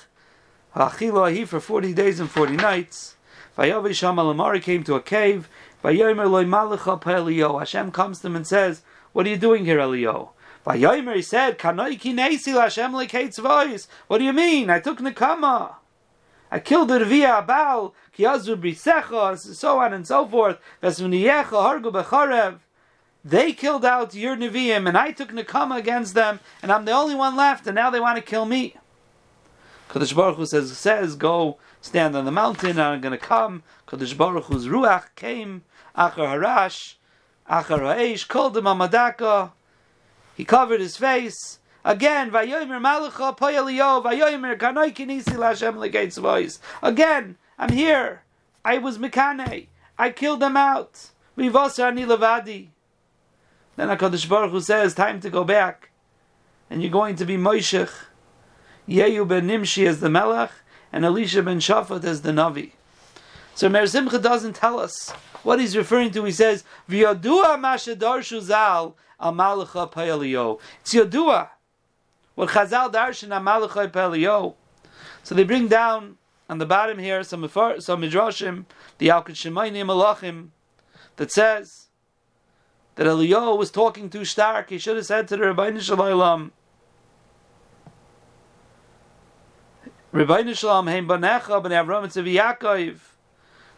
he 1.33 1.45
for 1.45 1.61
40 1.61 1.95
days 1.95 2.21
and 2.21 2.31
40 2.31 2.57
nights. 2.57 3.17
Vayavi 3.57 3.95
Shama 3.95 4.61
came 4.61 4.85
to 4.85 4.95
a 4.95 5.01
cave. 5.01 5.49
Vayomer 5.85 6.31
loy 6.31 6.45
malacha 6.45 7.05
Elio. 7.07 7.59
Hashem 7.59 7.91
comes 7.91 8.21
to 8.21 8.29
him 8.29 8.37
and 8.37 8.47
says, 8.47 8.83
What 9.13 9.27
are 9.27 9.31
you 9.31 9.37
doing 9.37 9.65
here, 9.65 9.81
Elio? 9.81 10.33
Vayomer, 10.67 11.17
he 11.17 11.23
said, 11.23 11.59
Kanoi 11.59 11.99
kinesi 11.99 12.61
Hashem 12.61 12.93
voice. 12.93 13.89
What 14.07 14.19
do 14.19 14.25
you 14.25 14.33
mean? 14.33 14.71
I 14.71 14.81
took 14.81 14.99
Nekama. 14.99 15.75
I 16.51 16.59
killed 16.59 16.89
the 16.89 16.99
Revia 16.99 17.47
Abal, 17.47 17.93
Kiazu 18.17 18.57
Brisecha, 18.61 19.39
so 19.39 19.81
on 19.81 19.93
and 19.93 20.07
so 20.07 20.27
forth. 20.27 20.59
Vesuniyecha, 20.83 21.45
Hargu 21.45 21.93
Becharev. 21.93 22.59
They 23.25 23.53
killed 23.53 23.85
out 23.85 24.15
your 24.15 24.37
Nevi'im, 24.37 24.89
and 24.89 24.97
I 24.97 25.13
took 25.13 25.31
Nekama 25.31 25.77
against 25.77 26.15
them, 26.15 26.41
and 26.63 26.73
I'm 26.73 26.87
the 26.87 26.93
only 26.93 27.15
one 27.15 27.37
left, 27.37 27.67
and 27.67 27.75
now 27.75 27.91
they 27.91 28.01
want 28.01 28.17
to 28.17 28.23
kill 28.23 28.47
me. 28.47 28.77
Kadosh 29.91 30.15
Baruch 30.15 30.37
Hu 30.37 30.47
says, 30.47 30.77
says, 30.79 31.17
go 31.17 31.59
stand 31.83 32.17
on 32.17 32.25
the 32.25 32.31
mountain, 32.31 32.71
and 32.71 32.81
I'm 32.81 33.01
going 33.01 33.13
to 33.13 33.19
come. 33.19 33.63
Kadosh 33.87 34.17
Baruch 34.17 34.45
Hu's 34.45 34.67
Ruach 34.67 35.15
came, 35.17 35.65
Achar 35.97 36.15
Harash, 36.15 36.95
Achar 37.51 37.81
Ha'esh, 37.81 38.25
called 38.25 38.57
him 38.57 38.65
Amadaka. 38.65 39.53
He 40.35 40.45
covered 40.45 40.81
his 40.81 40.97
face. 40.97 41.59
Again, 41.85 42.31
Vayomer 42.31 42.81
Malacha 42.81 43.37
Poyelio, 43.37 44.03
Vayomer 44.03 44.59
Kanoi 44.59 44.95
Kinisi 44.95 45.35
Lashem 45.35 45.77
Legates 45.77 46.19
voice. 46.19 46.59
Again, 46.83 47.37
I'm 47.59 47.73
here. 47.73 48.23
I 48.65 48.79
was 48.79 48.97
Mikane. 48.97 49.67
I 49.99 50.11
killed 50.11 50.41
them 50.41 50.57
out. 50.57 51.11
Vivasa 51.37 51.89
Ani 51.89 52.05
Levadi. 52.05 52.69
Then 53.81 53.89
HaKadosh 53.89 54.29
Baruch 54.29 54.51
Hu 54.51 54.61
says, 54.61 54.93
time 54.93 55.21
to 55.21 55.31
go 55.31 55.43
back. 55.43 55.89
And 56.69 56.83
you're 56.83 56.91
going 56.91 57.17
to 57.17 57.25
be 57.25 57.39
Moishech. 57.39 57.91
Yehu 58.87 59.27
ben 59.27 59.47
Nimshi 59.47 59.87
as 59.87 60.01
the 60.01 60.11
Melech, 60.11 60.51
and 60.93 61.03
Elisha 61.03 61.43
ben 61.43 61.61
Shaphat 61.61 62.05
as 62.05 62.21
the 62.21 62.31
Navi. 62.31 62.73
So 63.55 63.71
Meir 63.71 63.87
Simcha 63.87 64.19
doesn't 64.19 64.57
tell 64.57 64.79
us 64.79 65.13
what 65.45 65.61
he's 65.61 65.79
referring 65.79 66.11
to. 66.11 66.25
He 66.25 66.33
says, 66.33 66.63
V'yodua 66.91 67.57
mashadar 67.59 68.19
shuzal 68.19 68.93
al 69.19 69.33
malacha 69.33 69.91
payalio. 69.91 70.61
It's 70.83 70.93
Yodua. 70.93 71.49
What 72.35 72.51
Chazal 72.51 72.93
darshan 72.93 73.31
al 73.31 73.41
malacha. 73.41 74.55
So 75.23 75.35
they 75.35 75.45
bring 75.45 75.69
down 75.69 76.19
on 76.51 76.59
the 76.59 76.67
bottom 76.67 76.99
here 76.99 77.23
some 77.23 77.49
some 77.49 78.03
midrashim, 78.03 78.67
the 78.99 79.09
Yalkut 79.09 79.37
Shimoni 79.37 79.83
Malachim, 79.87 80.49
that 81.17 81.33
says 81.33 81.87
that 83.01 83.07
Eliyahu 83.07 83.57
was 83.57 83.71
talking 83.71 84.11
too 84.11 84.27
stark. 84.27 84.69
He 84.69 84.77
should 84.77 84.97
have 84.97 85.07
said 85.07 85.27
to 85.29 85.37
the 85.39 85.55
Rabbi 85.55 85.79
Shalom, 85.79 86.53
Rabbi 90.13 90.53
Shalom, 90.53 90.87
Heim 90.87 91.09
Banecha, 91.09 91.63
Ben 91.63 91.73
Avram, 91.73 92.05
Yaakov. 92.05 92.99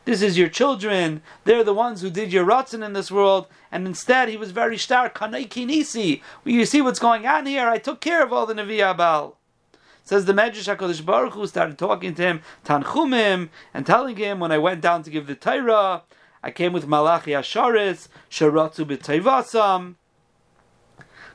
This 0.05 0.23
is 0.23 0.37
your 0.37 0.49
children. 0.49 1.23
They're 1.45 1.62
the 1.62 1.73
ones 1.73 2.02
who 2.02 2.11
did 2.11 2.33
your 2.33 2.45
rotzen 2.45 2.85
in 2.85 2.95
this 2.95 3.12
world. 3.12 3.47
And 3.71 3.87
instead, 3.87 4.29
he 4.29 4.37
was 4.37 4.50
very 4.50 4.76
stark. 4.76 5.14
Kanai 5.17 5.49
kinisi. 5.49 6.21
Well, 6.45 6.57
you 6.57 6.67
see 6.67 6.83
what's 6.83 6.99
going 6.99 7.25
on 7.25 7.47
here? 7.47 7.69
I 7.69 7.79
took 7.79 8.00
care 8.00 8.25
of 8.25 8.33
all 8.33 8.47
the 8.47 8.55
Nevi. 8.55 9.35
Says 10.02 10.25
the 10.25 10.33
Medrash 10.33 10.76
Hakadosh 10.76 11.07
Baruch 11.07 11.35
Hu 11.35 11.47
started 11.47 11.79
talking 11.79 12.17
to 12.17 12.23
him 12.23 12.43
Tanchumim 12.64 13.50
and 13.73 13.87
telling 13.87 14.17
him 14.17 14.41
when 14.41 14.50
I 14.50 14.59
went 14.59 14.81
down 14.81 15.05
to 15.05 15.11
give 15.11 15.29
the 15.29 15.37
Torah 15.37 16.02
I 16.43 16.51
came 16.51 16.73
with 16.73 16.87
Malachi 16.87 17.33
Asharis, 17.33 18.09
Sharatzu 18.31 18.85
b'Tayvasam. 18.85 19.95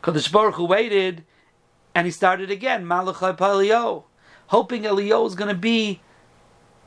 Kadosh 0.03 0.31
Baruch 0.31 0.55
Hu 0.55 0.65
waited, 0.65 1.23
and 1.95 2.05
he 2.05 2.11
started 2.11 2.51
again, 2.51 2.85
Malachi 2.85 3.35
Palio, 3.37 4.03
hoping 4.47 4.85
Elio 4.85 5.25
is 5.25 5.35
going 5.35 5.49
to 5.49 5.59
be 5.59 6.01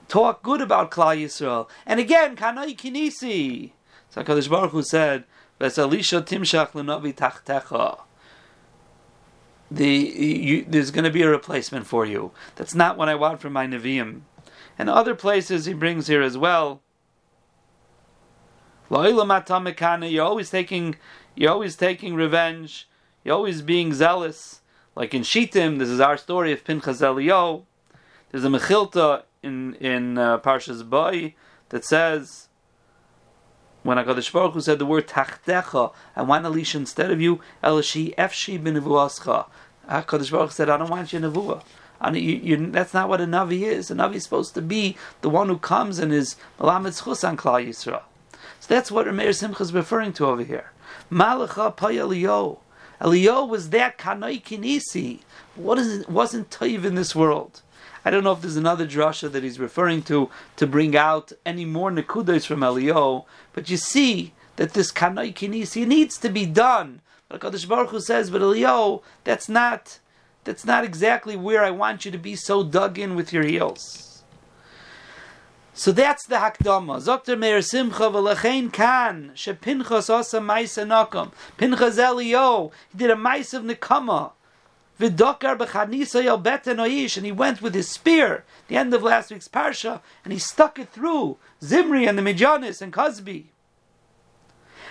talk 0.09 0.43
good 0.43 0.61
about 0.61 0.91
Klal 0.91 1.17
Yisrael. 1.17 1.69
And 1.87 1.99
again, 1.99 2.37
Kanai 2.37 2.77
Kinisi. 2.77 3.73
So 4.11 4.23
Kadosh 4.23 4.51
Baruch 4.51 4.73
Hu 4.73 4.83
said, 4.83 5.25
"Vesalisha 5.61 6.23
timshach 6.23 6.73
lenavi 6.73 7.15
tachtecha." 7.15 8.01
The 9.71 9.87
you, 9.87 10.65
there's 10.69 10.91
going 10.91 11.05
to 11.05 11.11
be 11.11 11.23
a 11.23 11.31
replacement 11.31 11.87
for 11.87 12.05
you. 12.05 12.33
That's 12.57 12.75
not 12.75 12.97
what 12.97 13.09
I 13.09 13.15
want 13.15 13.41
from 13.41 13.53
my 13.53 13.67
Nevi'im. 13.67 14.23
And 14.77 14.91
other 14.91 15.15
places 15.15 15.67
he 15.67 15.75
brings 15.75 16.09
here 16.09 16.23
as 16.23 16.37
well. 16.37 16.83
You're 18.91 20.25
always 20.25 20.51
taking, 20.51 20.97
you're 21.37 21.51
always 21.51 21.77
taking 21.77 22.15
revenge. 22.15 22.89
You're 23.25 23.37
always 23.37 23.63
being 23.63 23.95
zealous. 23.95 24.63
Like 24.97 25.15
in 25.15 25.23
Shittim, 25.23 25.79
this 25.79 25.89
is 25.89 26.01
our 26.01 26.17
story 26.17 26.53
of 26.53 26.65
Pinchas 26.65 27.01
Elio. 27.01 27.67
There's 28.31 28.45
a 28.45 28.49
Mechilta 28.49 29.23
in 29.43 29.75
in 29.75 30.19
uh, 30.19 30.39
Parshas 30.39 30.89
Boy 30.89 31.35
that 31.69 31.85
says 31.85 32.49
when 33.83 33.97
Hakadosh 33.97 34.33
Baruch 34.33 34.55
Hu 34.55 34.61
said 34.61 34.79
the 34.79 34.87
word 34.87 35.07
Tachtecha, 35.07 35.93
I 36.15 36.23
want 36.23 36.45
Elisha 36.45 36.79
instead 36.79 37.11
of 37.11 37.21
you, 37.21 37.41
Elishi 37.63 38.15
Efshi 38.17 38.61
b'nevuascha. 38.61 39.47
Hakadosh 39.89 40.33
Baruch 40.33 40.53
said, 40.53 40.69
I 40.69 40.77
don't 40.77 40.91
want 40.91 41.13
your 41.13 41.23
nevuah. 41.23 41.63
You, 42.15 42.67
that's 42.71 42.95
not 42.95 43.09
what 43.09 43.21
a 43.21 43.25
navi 43.25 43.63
is. 43.63 43.91
A 43.91 43.95
navi 43.95 44.17
is 44.17 44.25
supposed 44.25 44.55
to 44.55 44.63
be 44.63 44.97
the 45.21 45.31
one 45.31 45.49
who 45.49 45.59
comes 45.59 45.99
and 45.99 46.13
is 46.13 46.37
malamed 46.59 47.05
chus 47.05 47.25
on 47.25 47.37
Klal 47.37 47.67
Yisrael. 47.67 48.03
So 48.61 48.75
that's 48.75 48.91
what 48.91 49.13
Meir 49.13 49.33
Simcha 49.33 49.63
is 49.63 49.73
referring 49.73 50.13
to 50.15 50.27
over 50.27 50.45
here. 50.45 50.71
Malacha 51.11 51.77
Payalio. 51.77 52.59
Elio 53.01 53.45
was 53.45 53.71
that 53.71 53.99
Kanoi 53.99 54.43
Kinisi. 54.43 55.21
What 55.55 55.79
is? 55.79 56.07
Wasn't 56.07 56.51
Taiv 56.51 56.85
in 56.85 56.95
this 56.95 57.17
world? 57.17 57.63
I 58.05 58.11
don't 58.11 58.25
know 58.25 58.33
if 58.33 58.43
there's 58.43 58.57
another 58.57 58.87
drasha 58.87 59.33
that 59.33 59.43
he's 59.43 59.59
referring 59.59 60.03
to 60.05 60.31
to 60.57 60.67
bring 60.67 60.97
out 60.97 61.33
any 61.45 61.65
more 61.65 61.91
nekudos 61.91 62.47
from 62.47 62.63
Elio, 62.63 63.27
but 63.53 63.71
you 63.71 63.77
see 63.77 64.33
that 64.57 64.75
this 64.75 64.93
Kanoi 64.93 65.35
Kinisi 65.35 65.87
needs 65.87 66.19
to 66.19 66.29
be 66.29 66.45
done. 66.45 67.01
But 67.29 67.41
Kadosh 67.41 67.69
Baruch 67.69 67.91
Hu 67.91 68.01
says, 68.01 68.29
but 68.29 68.43
Elio, 68.43 69.03
that's 69.25 69.49
not 69.49 69.99
that's 70.45 70.65
not 70.65 70.85
exactly 70.85 71.37
where 71.37 71.65
I 71.65 71.71
want 71.71 72.05
you 72.05 72.11
to 72.11 72.19
be 72.19 72.37
so 72.37 72.63
dug 72.63 72.99
in 72.99 73.15
with 73.15 73.33
your 73.33 73.45
heels. 73.45 74.10
So 75.81 75.93
that's 75.93 76.27
the 76.27 76.35
Hakdama. 76.35 77.01
Zokter 77.01 77.39
Meir 77.39 77.63
Simcha 77.63 78.11
v'lechein 78.11 78.71
kan 78.71 79.31
she 79.35 79.55
Pinchas 79.55 80.11
asa 80.11 80.39
ma'isa 80.39 80.87
nakam. 80.87 81.33
Pinchas 81.57 81.99
Elio, 81.99 82.71
he 82.93 82.99
did 82.99 83.11
a 83.11 83.15
ma'is 83.15 83.55
of 83.55 83.63
nekama. 83.63 84.33
V'dokar 85.01 85.57
b'chanisa 85.57 86.23
yal 86.23 86.37
beten 86.37 86.77
oish, 86.77 87.17
and 87.17 87.25
he 87.25 87.33
went 87.33 87.63
with 87.63 87.75
his 87.75 87.89
spear, 87.89 88.45
the 88.69 88.77
end 88.77 88.93
of 88.93 89.03
last 89.03 89.31
week's 89.31 89.49
parsha, 89.49 90.03
and 90.23 90.35
he 90.35 90.39
stuck 90.39 90.79
it 90.79 90.91
through 90.91 91.39
Zimri 91.65 92.07
and 92.07 92.19
the 92.19 92.23
Mijanis 92.23 92.83
and 92.83 92.93
Cozbi. 92.93 93.45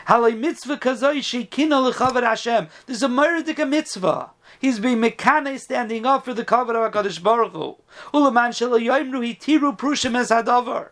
Halay 0.08 0.38
mitzvah 0.38 0.78
kazoi 0.78 1.20
sheikina 1.20 1.82
l'chavar 1.82 2.24
Hashem. 2.24 2.68
There's 2.86 3.04
a 3.04 3.08
murdik 3.08 3.68
mitzvah. 3.68 4.32
He's 4.60 4.80
being 4.80 4.98
mekane 4.98 5.60
standing 5.60 6.06
up 6.06 6.26
for 6.26 6.34
the 6.34 6.44
cover 6.44 6.84
of 6.84 6.92
HaKadosh 6.92 7.24
Baruch 7.24 7.54
Hu. 7.54 7.78
Ulaman 8.14 8.50
shelo 8.50 8.80
hitiru 8.80 9.78
prushim 9.78 10.18
es 10.18 10.32
hadavar. 10.32 10.90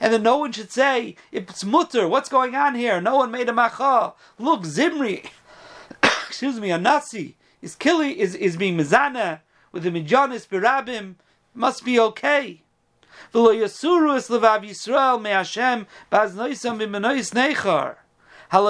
And 0.00 0.12
then 0.12 0.22
no 0.22 0.38
one 0.38 0.52
should 0.52 0.70
say, 0.70 1.16
it's 1.32 1.64
mutter, 1.64 2.08
what's 2.08 2.28
going 2.28 2.54
on 2.54 2.74
here? 2.74 3.00
No 3.00 3.16
one 3.16 3.30
made 3.30 3.48
a 3.48 3.52
macha. 3.52 4.14
Look, 4.38 4.64
Zimri, 4.64 5.24
excuse 6.02 6.60
me, 6.60 6.70
a 6.70 6.78
Nasi, 6.78 7.36
is 7.60 7.74
killing, 7.74 8.12
is, 8.12 8.34
is 8.34 8.56
being 8.56 8.76
mizana 8.76 9.40
with 9.72 9.82
the 9.82 9.90
mijanis 9.90 10.46
birabim, 10.48 11.16
must 11.54 11.84
be 11.84 11.98
okay. 11.98 12.62
V'lo 13.34 13.54
yasuru 13.54 14.16
es 14.16 14.28
levav 14.28 14.64
Yisrael 14.64 15.20
me 15.20 15.30
Hashem 15.30 15.86
b'menois 16.10 17.32
nechar. 17.34 17.96
And 18.52 18.66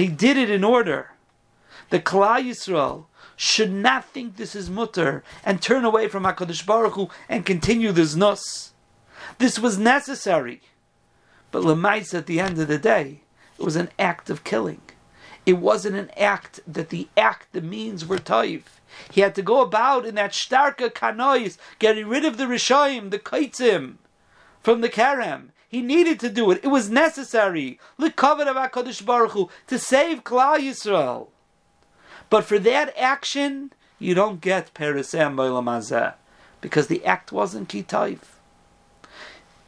he 0.00 0.08
did 0.08 0.36
it 0.36 0.50
in 0.50 0.64
order. 0.64 1.10
The 1.90 2.00
Klal 2.00 2.44
Yisrael 2.44 3.06
should 3.36 3.72
not 3.72 4.04
think 4.04 4.36
this 4.36 4.54
is 4.54 4.68
mutter 4.68 5.24
and 5.44 5.62
turn 5.62 5.84
away 5.84 6.08
from 6.08 6.24
HaKadosh 6.24 6.66
Baruch 6.66 6.94
Hu 6.94 7.08
and 7.28 7.46
continue 7.46 7.92
this 7.92 8.14
nus. 8.14 8.72
This 9.38 9.58
was 9.58 9.78
necessary. 9.78 10.60
But 11.50 11.62
Lemais, 11.62 12.14
at 12.14 12.26
the 12.26 12.40
end 12.40 12.58
of 12.58 12.68
the 12.68 12.78
day, 12.78 13.22
it 13.58 13.64
was 13.64 13.76
an 13.76 13.90
act 13.98 14.28
of 14.28 14.44
killing. 14.44 14.82
It 15.46 15.58
wasn't 15.58 15.96
an 15.96 16.10
act 16.16 16.60
that 16.66 16.90
the 16.90 17.08
act, 17.16 17.52
the 17.52 17.62
means 17.62 18.06
were 18.06 18.18
toiv. 18.18 18.62
He 19.10 19.22
had 19.22 19.34
to 19.36 19.42
go 19.42 19.62
about 19.62 20.04
in 20.04 20.14
that 20.16 20.32
starka 20.32 20.90
kanois, 20.90 21.56
getting 21.78 22.06
rid 22.06 22.24
of 22.24 22.36
the 22.36 22.44
Rishayim, 22.44 23.10
the 23.10 23.18
Kaitzim, 23.18 23.96
from 24.60 24.82
the 24.82 24.88
Karem. 24.88 25.50
He 25.68 25.82
needed 25.82 26.18
to 26.20 26.30
do 26.30 26.50
it. 26.50 26.60
It 26.64 26.68
was 26.68 26.88
necessary. 26.88 27.78
Baruch 27.98 29.32
Hu, 29.32 29.50
to 29.66 29.78
save 29.78 30.24
Klal 30.24 30.58
Yisrael. 30.58 31.28
But 32.30 32.44
for 32.44 32.58
that 32.58 32.94
action, 32.96 33.72
you 33.98 34.14
don't 34.14 34.40
get 34.40 34.72
Perisem 34.74 35.36
Bailamazeh, 35.36 36.14
because 36.60 36.86
the 36.86 37.04
act 37.04 37.32
wasn't 37.32 37.68
Kitayv. 37.68 38.20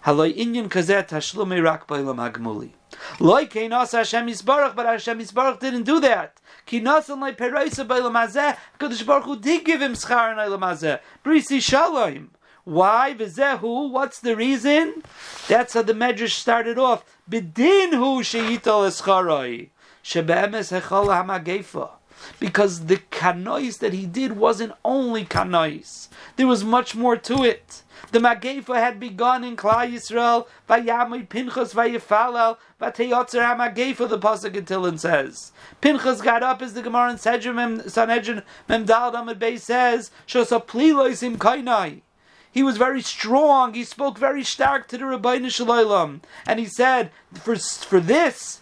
Haloi 0.04 0.34
inyan 0.34 0.68
kazet 0.68 1.08
tashlumi 1.08 1.62
rak 1.62 1.86
bailam 1.86 2.16
hagmuli. 2.16 2.70
Loi 3.18 3.44
kein 3.46 3.72
asa 3.72 3.98
Hashem 3.98 4.26
Yisbarach, 4.28 4.74
but 4.74 4.86
Hashem 4.86 5.18
Yisbarach 5.18 5.60
didn't 5.60 5.82
do 5.82 6.00
that. 6.00 6.40
Ki 6.64 6.80
nasan 6.80 7.20
loi 7.20 7.32
peroisa 7.32 7.86
bailam 7.86 8.12
hazeh, 8.12 8.56
Kadosh 8.78 9.04
Baruch 9.04 9.24
Hu 9.24 9.38
did 9.38 9.64
give 9.66 9.82
him 9.82 9.92
schar 9.92 10.32
in 10.32 10.38
Eilam 10.38 10.60
hazeh. 10.60 11.00
Brisi 11.22 11.60
shalom. 11.60 12.30
Why? 12.70 13.16
V'zehu, 13.18 13.90
what's 13.90 14.20
the 14.20 14.36
reason? 14.36 15.02
That's 15.48 15.74
how 15.74 15.82
the 15.82 15.92
Medrash 15.92 16.34
started 16.34 16.78
off. 16.78 17.04
Bidin 17.28 17.94
hu 17.94 18.22
sheyital 18.22 18.86
escharoi. 18.86 19.70
Shebe'emes 20.04 20.70
hechol 20.80 21.08
hamagefa 21.08 21.90
because 22.38 22.86
the 22.86 22.98
kanois 23.10 23.78
that 23.80 23.92
he 23.92 24.06
did 24.06 24.36
wasn't 24.36 24.72
only 24.84 25.24
kanois. 25.24 26.06
There 26.36 26.46
was 26.46 26.62
much 26.62 26.94
more 26.94 27.16
to 27.16 27.42
it. 27.42 27.82
The 28.12 28.20
Magefa 28.20 28.76
had 28.76 29.00
begun 29.00 29.42
in 29.42 29.56
Klal 29.56 29.92
Yisrael, 29.92 30.46
Vayamid 30.68 31.28
Pinchas 31.28 31.74
Vayifalel, 31.74 32.56
Vateyotzer 32.80 33.42
HaMagefa, 33.42 34.08
the 34.08 34.18
Pasuk 34.18 34.54
in 34.54 34.64
Tilin 34.64 34.96
says. 34.96 35.50
Pinchas 35.80 36.22
got 36.22 36.44
up 36.44 36.62
as 36.62 36.74
the 36.74 36.82
Gemara 36.82 37.10
in 37.10 37.18
Sanhedrin, 37.18 38.42
Memdal 38.68 39.20
Amid 39.20 39.40
Bey 39.40 39.56
says, 39.56 40.12
Shosa 40.28 40.64
Pliloisim 40.64 41.36
Kainai. 41.36 42.02
He 42.52 42.62
was 42.62 42.76
very 42.76 43.02
strong. 43.02 43.74
He 43.74 43.84
spoke 43.84 44.18
very 44.18 44.42
stark 44.42 44.88
to 44.88 44.98
the 44.98 45.04
Rabbeinu 45.04 45.50
Shalom. 45.50 46.22
And 46.46 46.58
he 46.58 46.66
said, 46.66 47.10
for, 47.34 47.56
for 47.56 48.00
this, 48.00 48.60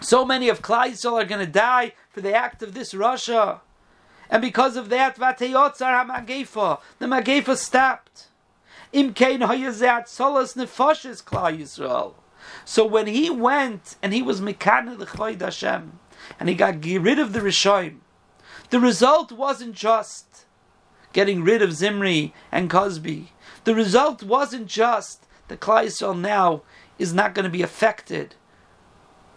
so 0.00 0.24
many 0.24 0.48
of 0.48 0.62
Klai 0.62 0.90
Yisrael 0.90 1.22
are 1.22 1.26
going 1.26 1.44
to 1.44 1.50
die 1.50 1.92
for 2.10 2.20
the 2.20 2.34
act 2.34 2.62
of 2.62 2.74
this 2.74 2.94
Russia. 2.94 3.60
And 4.30 4.40
because 4.40 4.76
of 4.76 4.88
that, 4.88 5.16
Vateyotzar 5.16 6.06
HaMagefa, 6.06 6.80
the 6.98 7.06
Magefa 7.06 7.56
stopped. 7.56 8.28
Imkein 8.92 9.46
Hayazat 9.46 10.04
Solas 10.04 10.56
Nefoshes 10.56 11.22
Klai 11.22 11.60
Yisrael. 11.60 12.14
So 12.64 12.86
when 12.86 13.06
he 13.06 13.28
went 13.30 13.96
and 14.02 14.12
he 14.12 14.22
was 14.22 14.40
Mekana 14.40 14.98
L'chvoid 14.98 15.40
Hashem, 15.40 15.98
and 16.40 16.48
he 16.48 16.54
got 16.54 16.84
rid 16.84 17.18
of 17.18 17.32
the 17.32 17.40
Rishoim, 17.40 17.98
the 18.70 18.80
result 18.80 19.30
wasn't 19.30 19.74
just 19.74 20.33
getting 21.14 21.42
rid 21.42 21.62
of 21.62 21.72
Zimri 21.72 22.34
and 22.52 22.68
Cozbi. 22.68 23.28
The 23.64 23.74
result 23.74 24.22
wasn't 24.22 24.66
just 24.66 25.26
that 25.48 25.60
Yisrael 25.60 26.18
now 26.18 26.60
is 26.98 27.14
not 27.14 27.34
going 27.34 27.44
to 27.44 27.50
be 27.50 27.62
affected 27.62 28.34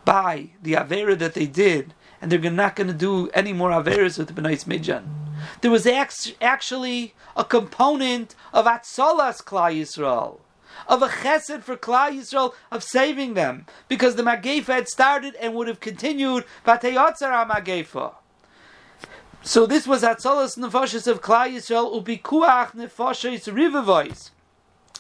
by 0.04 0.50
the 0.62 0.74
Avera 0.74 1.18
that 1.18 1.34
they 1.34 1.46
did 1.46 1.94
and 2.22 2.32
they're 2.32 2.52
not 2.52 2.76
going 2.76 2.88
to 2.88 2.94
do 2.94 3.30
any 3.30 3.54
more 3.54 3.70
Averas 3.72 4.18
with 4.18 4.28
the 4.28 4.42
Bnei 4.42 4.66
Midjan. 4.66 5.06
There 5.62 5.72
was 5.72 5.88
actually 6.42 7.14
a 7.36 7.44
component 7.44 8.36
of 8.54 8.66
Atzolas 8.66 9.44
Klal 9.44 9.80
Yisrael, 9.80 10.40
of 10.88 11.04
a 11.04 11.08
chesed 11.08 11.64
for 11.64 11.78
Klal 11.78 12.18
Yisrael 12.18 12.54
of 12.72 12.84
saving 12.84 13.36
them, 13.36 13.66
because 13.88 14.16
the 14.16 14.24
Magefa 14.24 14.74
had 14.74 14.88
started 14.88 15.36
and 15.36 15.54
would 15.54 15.68
have 15.68 15.80
continued 15.80 16.46
Vateyotzar 16.66 17.48
Magefa. 17.48 18.16
So 19.48 19.66
this 19.66 19.88
was 19.88 20.04
Atzolas 20.04 20.58
Nefoshes 20.58 21.08
of 21.08 21.22
Klal 21.22 21.50
Yisrael 21.50 22.04
ubikuach 22.04 22.76
Nefoshes 22.76 23.48
Rivavois. 23.48 24.32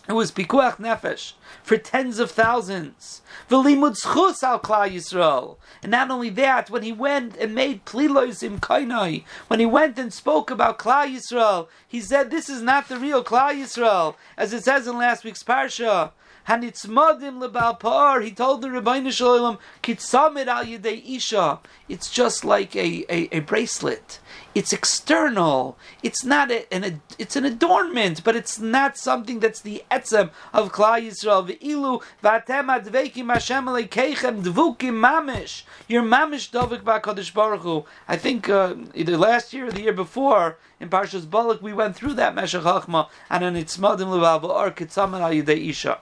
It 0.07 0.13
was 0.13 0.31
pikuach 0.31 0.77
nefesh 0.77 1.33
for 1.61 1.75
tens 1.75 2.17
of 2.17 2.31
thousands. 2.31 3.21
V'limud 3.49 4.01
schus 4.01 4.41
al 4.43 4.61
klal 4.61 4.89
Yisrael. 4.89 5.57
And 5.83 5.91
not 5.91 6.09
only 6.09 6.29
that, 6.29 6.69
when 6.69 6.83
he 6.83 6.93
went 6.93 7.35
and 7.35 7.53
made 7.53 7.83
plilos 7.83 8.41
im 8.41 8.61
kainai, 8.61 9.25
when 9.49 9.59
he 9.59 9.65
went 9.65 9.99
and 9.99 10.13
spoke 10.13 10.49
about 10.49 10.79
klal 10.79 11.13
Yisrael, 11.13 11.67
he 11.85 11.99
said, 11.99 12.31
"This 12.31 12.47
is 12.47 12.61
not 12.61 12.87
the 12.87 12.97
real 12.97 13.25
klal 13.25 13.51
Yisrael," 13.51 14.15
as 14.37 14.53
it 14.53 14.63
says 14.63 14.87
in 14.87 14.97
last 14.97 15.25
week's 15.25 15.43
parsha. 15.43 16.11
Hanitzmadim 16.47 17.41
lebal 17.41 17.77
par. 17.77 18.21
He 18.21 18.31
told 18.31 18.61
the 18.61 18.69
Rebbeinu 18.69 19.11
Shalom, 19.11 19.57
"Kitzamed 19.83 20.47
al 20.47 20.63
yedei 20.63 21.03
isha." 21.17 21.59
It's 21.89 22.09
just 22.09 22.45
like 22.45 22.73
a, 22.73 23.05
a, 23.09 23.37
a 23.37 23.39
bracelet. 23.41 24.19
It's 24.55 24.71
external. 24.71 25.77
It's 26.01 26.23
not 26.23 26.49
a, 26.49 26.73
an 26.73 27.01
it's 27.19 27.35
an 27.35 27.43
adornment, 27.43 28.23
but 28.23 28.37
it's 28.37 28.59
not 28.59 28.97
something 28.97 29.41
that's 29.41 29.59
the 29.59 29.83
etzem 29.91 30.31
of 30.53 30.71
Klal 30.71 31.05
Yisrael. 31.05 31.45
Ve'ilu 31.49 32.01
v'atem 32.23 32.81
adveikim 32.81 33.33
Hashem 33.33 33.65
keichem 33.65 34.41
dvukim 34.41 34.93
mamish. 34.93 35.63
Your 35.89 36.03
mamish 36.03 36.49
dovik 36.49 36.81
ba'kadosh 36.81 37.33
baruch 37.33 37.63
Hu. 37.63 37.83
I 38.07 38.15
think 38.15 38.47
uh, 38.47 38.75
either 38.95 39.17
last 39.17 39.51
year 39.51 39.67
or 39.67 39.71
the 39.71 39.81
year 39.81 39.93
before 39.93 40.57
in 40.79 40.89
Parshas 40.89 41.29
Balak 41.29 41.61
we 41.61 41.73
went 41.73 41.97
through 41.97 42.13
that 42.13 42.33
Meshech 42.35 42.61
Chochma 42.61 43.09
and 43.29 43.43
an 43.43 43.55
itzmadim 43.55 44.07
levav 44.07 44.43
or 44.43 44.71
kitzamen 44.71 45.19
al 45.19 45.31
yedei 45.31 45.69
isha. 45.69 45.99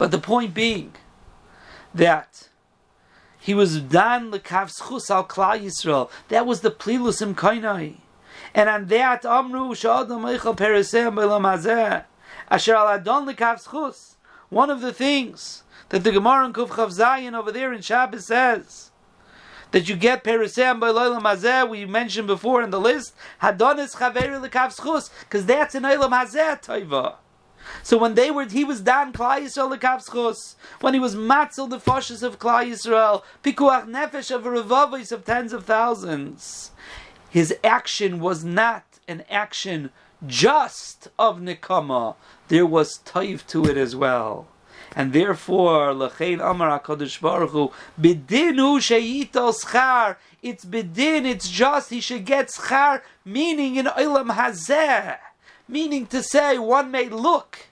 But 0.00 0.12
the 0.12 0.18
point 0.18 0.54
being 0.54 0.94
that 1.94 2.48
he 3.38 3.52
was 3.52 3.82
dan 3.82 4.32
lekav 4.32 4.74
schus 4.74 5.10
al 5.10 5.26
klal 5.26 5.60
Yisrael. 5.60 6.10
That 6.28 6.46
was 6.46 6.62
the 6.62 6.70
plilusim 6.70 7.34
kainai. 7.34 7.96
And 8.54 8.70
on 8.70 8.86
that 8.86 9.26
amru 9.26 9.74
shadam 9.74 10.22
eichel 10.24 10.56
peresem 10.56 11.12
belamazeh 11.16 12.04
asher 12.50 12.74
al 12.76 12.88
adon 12.88 13.26
lekav 13.26 13.62
schus. 13.62 14.14
One 14.48 14.70
of 14.70 14.80
the 14.80 14.94
things 14.94 15.64
that 15.90 16.02
the 16.02 16.12
Gemara 16.12 16.46
in 16.46 16.54
Kuf 16.54 16.68
Chav 16.68 16.98
Zayin 16.98 17.34
over 17.34 17.52
there 17.52 17.70
in 17.70 17.82
Shabbos 17.82 18.24
says 18.24 18.92
that 19.72 19.86
you 19.86 19.96
get 19.96 20.24
peresem 20.24 20.80
belolam 20.80 21.24
hazeh. 21.24 21.68
We 21.68 21.84
mentioned 21.84 22.26
before 22.26 22.62
in 22.62 22.70
the 22.70 22.80
list 22.80 23.14
hadonis 23.42 23.96
chaveri 23.96 24.48
lekav 24.48 24.74
schus 24.74 25.10
because 25.20 25.44
that's 25.44 25.74
an 25.74 25.82
olam 25.82 26.08
hazeh 26.08 26.64
toiva. 26.64 27.16
So 27.82 27.98
when 27.98 28.14
they 28.14 28.30
were, 28.30 28.46
he 28.46 28.64
was 28.64 28.80
dan 28.80 29.12
Klal 29.12 29.40
Yisrael 29.40 29.76
lekavschus. 29.76 30.54
When 30.80 30.94
he 30.94 31.00
was 31.00 31.14
matzel 31.14 31.68
the 31.68 31.78
foshes 31.78 32.22
of 32.22 32.38
Klal 32.38 32.70
Yisrael, 32.70 33.22
pikuach 33.42 33.86
nefesh 33.88 34.34
of 34.34 34.44
revavis 34.44 35.12
of 35.12 35.24
tens 35.24 35.52
of 35.52 35.64
thousands. 35.64 36.70
His 37.28 37.54
action 37.62 38.20
was 38.20 38.44
not 38.44 38.84
an 39.06 39.24
action 39.30 39.90
just 40.26 41.08
of 41.18 41.38
nikama. 41.38 42.16
There 42.48 42.66
was 42.66 42.98
taif 42.98 43.46
to 43.48 43.64
it 43.64 43.76
as 43.76 43.94
well. 43.96 44.48
And 44.94 45.12
therefore, 45.12 45.92
lechein 45.92 46.40
amar 46.40 46.80
hakadosh 46.80 47.20
baruch 47.20 47.50
hu 47.50 47.70
bidinu 48.00 48.78
sheyitol 48.80 49.54
schar. 49.64 50.16
It's 50.42 50.64
bidin. 50.64 51.26
It's 51.26 51.48
just 51.48 51.90
he 51.90 52.00
should 52.00 52.24
get 52.24 52.48
schar, 52.48 53.02
meaning 53.24 53.76
in 53.76 53.86
olam 53.86 54.34
hazeh. 54.34 55.18
Meaning 55.70 56.06
to 56.06 56.20
say, 56.20 56.58
one 56.58 56.90
may 56.90 57.08
look 57.08 57.66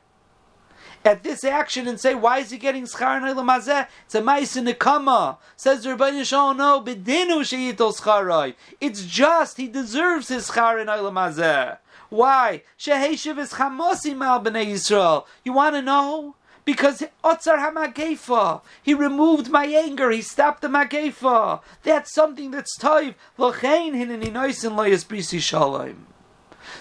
at 1.05 1.25
this 1.25 1.43
action 1.43 1.89
and 1.89 1.99
say, 1.99 2.15
why 2.15 2.39
is 2.39 2.51
he 2.51 2.57
getting 2.59 2.85
schar 2.85 3.21
mazeh? 3.21 3.89
It's 4.05 4.15
a 4.15 4.23
mais 4.23 4.57
in 4.57 4.67
the 4.67 4.75
kama. 4.75 5.39
Says 5.57 5.85
Rebbeinu 5.85 6.25
Shalom, 6.25 6.59
no, 6.59 6.81
bedinu 6.81 7.41
sheyitol 7.41 7.99
scharai. 7.99 8.55
It's 8.81 9.05
just, 9.05 9.57
he 9.57 9.67
deserves 9.67 10.29
his 10.29 10.49
schar 10.49 10.85
mazeh. 10.85 11.79
Why? 12.09 12.63
Sheheshiv 12.79 13.37
is 13.37 13.55
chamosi 13.55 14.17
mal 14.17 14.41
b'nei 14.41 14.69
Yisrael. 14.69 15.27
You 15.45 15.55
want 15.55 15.75
to 15.75 15.83
know? 15.83 16.37
Because 16.65 17.03
Otzar 17.25 17.59
HaMagefa, 17.59 18.61
he 18.83 18.95
removed 18.95 19.51
my 19.51 19.67
anger, 19.67 20.11
he 20.11 20.23
stopped 20.23 20.61
the 20.61 20.69
Magefa. 20.69 21.63
That's 21.83 22.15
something 22.15 22.53
that's 22.53 22.79
toiv. 22.79 23.15
L'chein 23.39 23.95
hineni 23.95 24.31
noisin 24.31 24.77
lo 24.77 24.85
yisbrisi 24.85 25.41
shalom. 25.41 26.07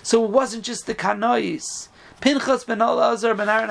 So 0.04 0.24
it 0.26 0.32
wasn't 0.32 0.64
just 0.64 0.86
the 0.86 0.96
kanois. 0.96 1.90
Pinchas 2.20 2.64
ben 2.64 2.80
Elazar 2.80 3.38
ben 3.38 3.48
Aaron 3.48 3.70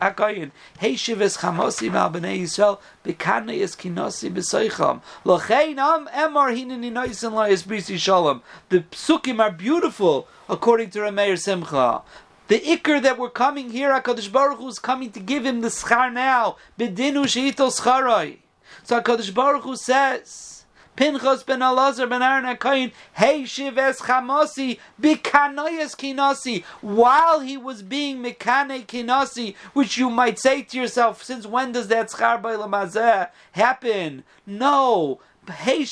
Akayin, 0.00 0.52
Heishiv 0.80 1.20
es 1.20 1.38
chamosi 1.38 1.90
mal 1.90 2.08
b'nei 2.10 2.40
Yisrael, 2.40 2.78
bekane 3.04 3.60
es 3.60 3.74
kinosi 3.74 4.30
b'soicham. 4.32 5.00
L'chein 5.24 5.76
am 5.78 6.06
emor 6.06 6.54
hineni 6.56 6.92
noisin 6.92 7.32
lo 7.32 7.48
yisbrisi 7.48 7.98
shalom. 7.98 8.42
The 8.68 8.80
psukim 8.80 9.40
are 9.40 9.50
beautiful, 9.50 10.28
according 10.48 10.90
to 10.90 11.00
Rameir 11.00 11.36
Simcha. 11.36 12.02
The 12.46 12.60
ikr 12.60 13.02
that 13.02 13.18
we're 13.18 13.30
coming 13.30 13.70
here, 13.70 13.90
HaKadosh 13.90 14.30
Baruch 14.30 14.58
Hu 14.58 14.68
is 14.68 14.78
coming 14.78 15.10
to 15.10 15.20
give 15.20 15.44
him 15.44 15.60
the 15.60 15.68
schar 15.68 16.12
now. 16.12 16.56
Bedinu 16.78 17.24
sheitol 17.24 17.70
scharoi. 17.70 18.38
So 18.84 19.00
HaKadosh 19.00 19.34
Baruch 19.34 19.64
Hu 19.64 19.76
says, 19.76 20.59
Pinchas 20.96 21.42
ben 21.42 21.60
Elazar 21.60 22.08
ben 22.08 22.22
Aaron 22.22 22.44
HaKoyin, 22.44 22.92
Hey 23.14 23.44
Shives 23.44 24.00
Chamosi, 24.00 24.78
Bikanoyas 25.00 25.96
Kinasi, 25.96 26.62
while 26.80 27.40
he 27.40 27.56
was 27.56 27.82
being 27.82 28.18
Mikane 28.18 28.86
Kinasi, 28.86 29.54
which 29.72 29.96
you 29.96 30.10
might 30.10 30.38
say 30.38 30.62
to 30.62 30.76
yourself, 30.76 31.22
since 31.22 31.46
when 31.46 31.72
does 31.72 31.88
that 31.88 32.10
Schar 32.10 32.42
Lamazeh 32.42 33.30
happen? 33.52 34.24
No, 34.46 35.20
He 35.46 35.84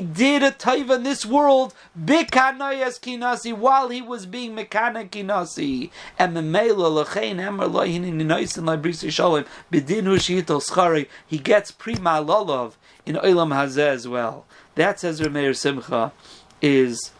did 0.00 0.42
a 0.42 0.52
taiva 0.52 0.96
in 0.96 1.02
this 1.02 1.26
world, 1.26 1.74
Bikanayas 1.98 3.00
Kinasi, 3.00 3.56
while 3.56 3.88
he 3.88 4.00
was 4.00 4.24
being 4.24 4.56
Mekana 4.56 5.10
Kinasi. 5.10 5.90
And 6.18 6.36
the 6.36 6.42
Mela 6.42 7.04
Lachain 7.04 7.40
Emmer 7.40 7.66
Lohin 7.66 8.06
in 8.06 8.18
Noisin 8.18 8.64
Librisi 8.64 9.10
Shalom, 9.10 9.44
Bidinu 9.70 10.16
Shitol 10.16 10.62
Schari, 10.62 11.08
he 11.26 11.38
gets 11.38 11.70
Prima 11.70 12.24
Lolov 12.24 12.74
in 13.04 13.16
Olam 13.16 13.52
Hazeh 13.52 13.88
as 13.88 14.06
well. 14.06 14.46
That 14.76 15.00
says 15.00 15.20
Rameir 15.20 15.56
Simcha 15.56 16.12
is 16.60 17.10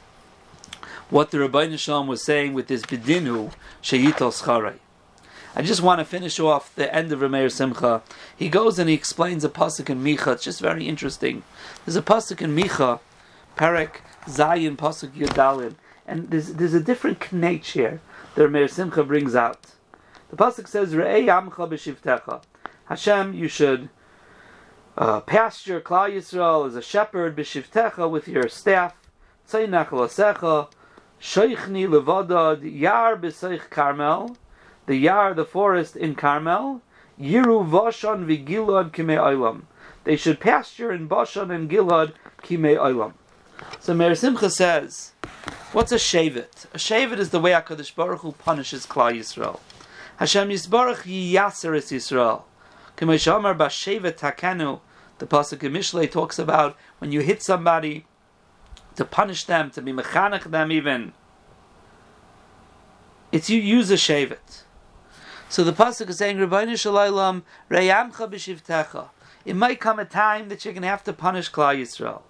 what 1.10 1.32
the 1.32 1.40
Rabbi 1.40 1.74
Shalom 1.76 2.06
was 2.06 2.22
saying 2.22 2.54
with 2.54 2.68
this 2.68 2.82
Bidinu 2.82 3.52
Shayitol 3.82 4.32
Scharai. 4.32 4.78
I 5.54 5.60
just 5.60 5.82
want 5.82 5.98
to 5.98 6.04
finish 6.06 6.40
off 6.40 6.74
the 6.74 6.94
end 6.94 7.12
of 7.12 7.20
Rameir 7.20 7.52
Simcha. 7.52 8.02
He 8.34 8.48
goes 8.48 8.78
and 8.78 8.88
he 8.88 8.94
explains 8.94 9.44
a 9.44 9.50
pasuk 9.50 9.90
in 9.90 10.02
Micha. 10.02 10.32
It's 10.32 10.44
just 10.44 10.60
very 10.60 10.88
interesting. 10.88 11.42
There's 11.84 11.96
a 11.96 12.02
pasuk 12.02 12.40
in 12.40 12.56
Micha, 12.56 13.00
Perek 13.56 13.96
Zayin 14.24 14.76
pasuk 14.76 15.10
Yudalin, 15.10 15.74
and 16.06 16.30
there's 16.30 16.54
there's 16.54 16.72
a 16.72 16.80
different 16.80 17.20
knech 17.20 17.64
here 17.64 18.00
that 18.34 18.48
Rameir 18.48 18.70
Simcha 18.70 19.04
brings 19.04 19.34
out. 19.34 19.72
The 20.30 20.36
pasuk 20.36 20.68
says, 20.68 20.94
"Re'ei 20.94 21.26
Amcha 21.26 21.68
b'shivtecha." 21.68 22.42
Hashem, 22.86 23.34
you 23.34 23.48
should 23.48 23.90
uh, 24.96 25.20
pasture 25.20 25.80
Klal 25.82 26.14
Yisrael 26.14 26.66
as 26.66 26.76
a 26.76 26.82
shepherd 26.82 27.36
b'shivtecha 27.36 28.10
with 28.10 28.26
your 28.26 28.48
staff. 28.48 28.94
Tzaynach 29.46 29.88
lasecha, 29.88 30.70
sheichni 31.20 31.86
levadad 31.86 32.60
yar 32.62 33.16
b'seich 33.16 33.68
Carmel, 33.68 34.36
the 34.92 34.98
yar, 34.98 35.32
the 35.32 35.46
forest 35.46 35.96
in 35.96 36.14
Carmel. 36.14 36.82
Yiru 37.18 37.66
vashan 37.66 38.26
v'gilad 38.26 38.90
kimei 38.90 39.16
olam. 39.16 39.62
They 40.04 40.16
should 40.16 40.38
pasture 40.38 40.92
in 40.92 41.06
Bashan 41.06 41.50
and 41.50 41.70
Gilad 41.70 42.12
kimei 42.42 42.76
olam. 42.76 43.14
So 43.80 43.94
Meir 43.94 44.14
Simcha 44.14 44.50
says, 44.50 45.12
what's 45.72 45.92
a 45.92 45.96
shevet? 45.96 46.66
A 46.74 46.76
shevet 46.76 47.16
is 47.16 47.30
the 47.30 47.40
way 47.40 47.52
HaKadosh 47.52 47.94
Baruch 47.94 48.20
Hu 48.20 48.32
punishes 48.32 48.84
Klal 48.84 49.14
Yisrael. 49.18 49.60
Hashem 50.18 50.50
Yisbarach 50.50 51.04
yiyaser 51.04 51.74
es 51.74 51.90
Yisrael. 51.90 52.42
K'mei 52.98 53.16
b'shevet 53.56 54.18
takenu. 54.18 54.80
The 55.16 55.26
pasuk 55.26 55.62
in 55.62 55.72
Mishlei 55.72 56.10
talks 56.10 56.38
about 56.38 56.76
when 56.98 57.12
you 57.12 57.20
hit 57.20 57.42
somebody 57.42 58.04
to 58.96 59.06
punish 59.06 59.44
them, 59.44 59.70
to 59.70 59.80
be 59.80 59.92
mechanech 59.92 60.50
them 60.50 60.70
even. 60.70 61.14
It's 63.30 63.48
you 63.48 63.58
use 63.58 63.90
a 63.90 63.94
shevet. 63.94 64.64
So 65.52 65.62
the 65.62 65.74
pasuk 65.74 66.08
is 66.08 66.16
saying, 66.16 66.38
"Rebbeinu 66.38 66.78
Shalaylam 66.82 67.42
reyamcha 67.70 68.26
b'shivtecha." 68.32 69.10
It 69.44 69.54
might 69.54 69.80
come 69.80 69.98
a 69.98 70.06
time 70.06 70.48
that 70.48 70.64
you're 70.64 70.72
going 70.72 70.80
to 70.80 70.88
have 70.88 71.04
to 71.04 71.12
punish 71.12 71.52
Klal 71.52 71.78
Yisrael, 71.78 72.22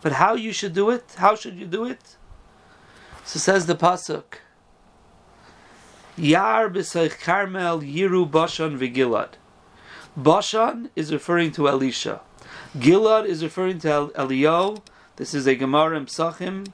but 0.00 0.12
how 0.12 0.32
you 0.36 0.52
should 0.52 0.72
do 0.72 0.88
it? 0.88 1.16
How 1.18 1.34
should 1.36 1.56
you 1.56 1.66
do 1.66 1.84
it? 1.84 2.16
So 3.26 3.38
says 3.38 3.66
the 3.66 3.74
pasuk. 3.74 4.38
Yar 6.16 6.70
b'seich 6.70 7.20
Carmel 7.20 7.82
yiru 7.82 8.24
Bashan 8.30 8.78
v'Gilad. 8.78 9.32
Bashan 10.16 10.88
is 10.96 11.12
referring 11.12 11.52
to 11.52 11.68
Elisha. 11.68 12.22
Gilad 12.78 13.26
is 13.26 13.42
referring 13.42 13.80
to 13.80 13.90
El- 13.90 14.12
Elio. 14.14 14.82
This 15.16 15.34
is 15.34 15.46
a 15.46 15.54
Gemara 15.54 16.00
Psachim. 16.00 16.68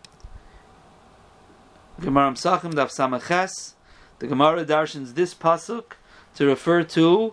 Gemara 2.01 2.31
Psachim, 2.31 2.73
Daf 2.73 2.93
Samaches. 2.97 3.73
The 4.23 4.29
Gemara 4.29 4.65
darshans 4.65 5.15
this 5.15 5.35
pasuk 5.35 5.95
to 6.37 6.47
refer 6.47 6.85
to 6.85 7.33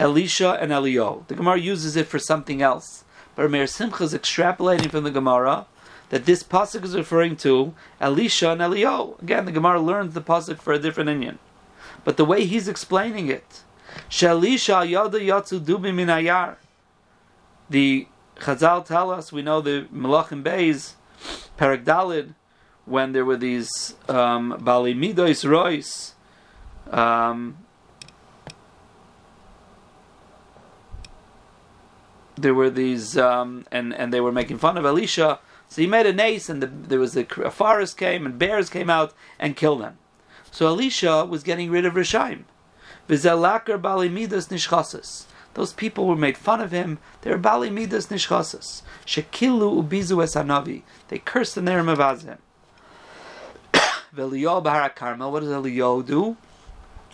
Elisha 0.00 0.58
and 0.60 0.72
Elio. 0.72 1.24
The 1.28 1.36
Gemara 1.36 1.60
uses 1.60 1.94
it 1.94 2.08
for 2.08 2.18
something 2.18 2.60
else. 2.60 3.04
But 3.36 3.52
Meir 3.52 3.68
Simcha 3.68 4.02
is 4.02 4.12
extrapolating 4.12 4.90
from 4.90 5.04
the 5.04 5.12
Gemara 5.12 5.66
that 6.08 6.24
this 6.24 6.42
pasuk 6.42 6.82
is 6.82 6.96
referring 6.96 7.36
to 7.36 7.72
Elisha 8.00 8.50
and 8.50 8.62
Elio. 8.62 9.16
Again, 9.22 9.44
the 9.44 9.52
Gemara 9.52 9.80
learns 9.80 10.14
the 10.14 10.20
pasuk 10.20 10.60
for 10.60 10.72
a 10.72 10.78
different 10.80 11.08
inyan. 11.08 11.38
But 12.02 12.16
the 12.16 12.24
way 12.24 12.46
he's 12.46 12.66
explaining 12.66 13.28
it, 13.28 13.62
Yatsu 14.10 15.60
Dubi 15.60 15.94
Minayar. 15.94 16.56
The 17.70 18.08
Chazal 18.40 18.84
tell 18.84 19.12
us, 19.12 19.30
we 19.30 19.42
know 19.42 19.60
the 19.60 19.86
Melachim 19.94 20.42
Beis, 20.42 20.94
Perak 21.56 21.84
Dalid, 21.84 22.34
when 22.86 23.12
there 23.12 23.24
were 23.24 23.36
these 23.36 23.94
um, 24.08 24.56
Bali 24.60 24.94
Midois 24.94 25.44
Rois, 25.48 26.14
um, 26.90 27.58
there 32.36 32.54
were 32.54 32.70
these, 32.70 33.18
um, 33.18 33.66
and, 33.72 33.92
and 33.92 34.12
they 34.12 34.20
were 34.20 34.32
making 34.32 34.58
fun 34.58 34.78
of 34.78 34.84
Elisha. 34.84 35.40
So 35.68 35.82
he 35.82 35.88
made 35.88 36.06
a 36.06 36.12
nace, 36.12 36.48
and 36.48 36.62
the, 36.62 36.66
there 36.66 37.00
was 37.00 37.16
a, 37.16 37.26
a, 37.44 37.50
forest 37.50 37.96
came, 37.96 38.24
and 38.24 38.38
bears 38.38 38.70
came 38.70 38.88
out 38.88 39.12
and 39.38 39.56
killed 39.56 39.80
them. 39.80 39.98
So 40.52 40.68
Elisha 40.68 41.24
was 41.24 41.42
getting 41.42 41.70
rid 41.70 41.84
of 41.84 41.94
Rishaim. 41.94 42.44
V'zelakar 43.08 43.80
bali 43.82 44.08
midas 44.08 44.48
nishchasas. 44.48 45.24
Those 45.54 45.72
people 45.72 46.06
were 46.06 46.16
made 46.16 46.36
fun 46.36 46.60
of 46.60 46.70
him. 46.70 46.98
They 47.22 47.30
were 47.30 47.38
bali 47.38 47.70
midas 47.70 48.06
nishchasas. 48.08 48.82
Shekilu 49.04 49.82
ubizu 49.82 50.22
es 50.22 50.34
hanavi. 50.34 50.82
They 51.08 51.18
cursed 51.18 51.56
the 51.56 51.62
name 51.62 51.88
of 51.88 51.98
Azim. 52.00 52.38
V'eliyahu 54.16 54.62
bahar 54.62 54.90
Carmel. 54.90 55.30
What 55.30 55.40
does 55.40 55.50
Eliyahu 55.50 56.06
do? 56.06 56.36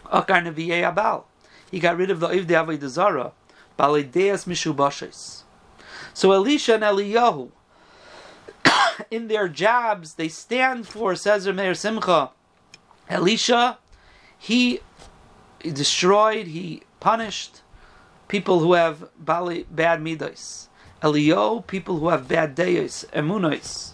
Akar 0.07 0.43
neviyei 0.43 0.83
abal. 0.83 1.25
He 1.71 1.81
got 1.81 1.97
rid 1.97 2.11
of 2.11 2.21
the 2.21 2.29
Ivdei 2.29 2.65
Avodah 2.65 2.88
Zarah. 2.88 3.33
Balideas 3.79 4.47
mishubashes. 4.47 5.43
So 6.15 6.33
Elisha 6.33 6.75
and 6.75 6.83
Eliyahu, 6.83 7.51
in 9.11 9.29
their 9.29 9.49
jobs, 9.49 10.15
they 10.15 10.29
stand 10.29 10.87
for, 10.87 11.15
says 11.17 11.47
Meir 11.47 11.75
Simcha, 11.75 12.31
Elisha, 13.09 13.79
he 14.38 14.81
destroyed, 15.62 16.49
he 16.49 16.83
punished 17.01 17.62
people 18.29 18.61
who 18.61 18.75
have 18.75 19.09
bad 19.19 20.03
midas. 20.03 20.69
Elio, 21.03 21.61
people 21.61 21.99
who 21.99 22.09
have 22.09 22.29
bad 22.29 22.55
deis, 22.55 23.05
emunos. 23.12 23.93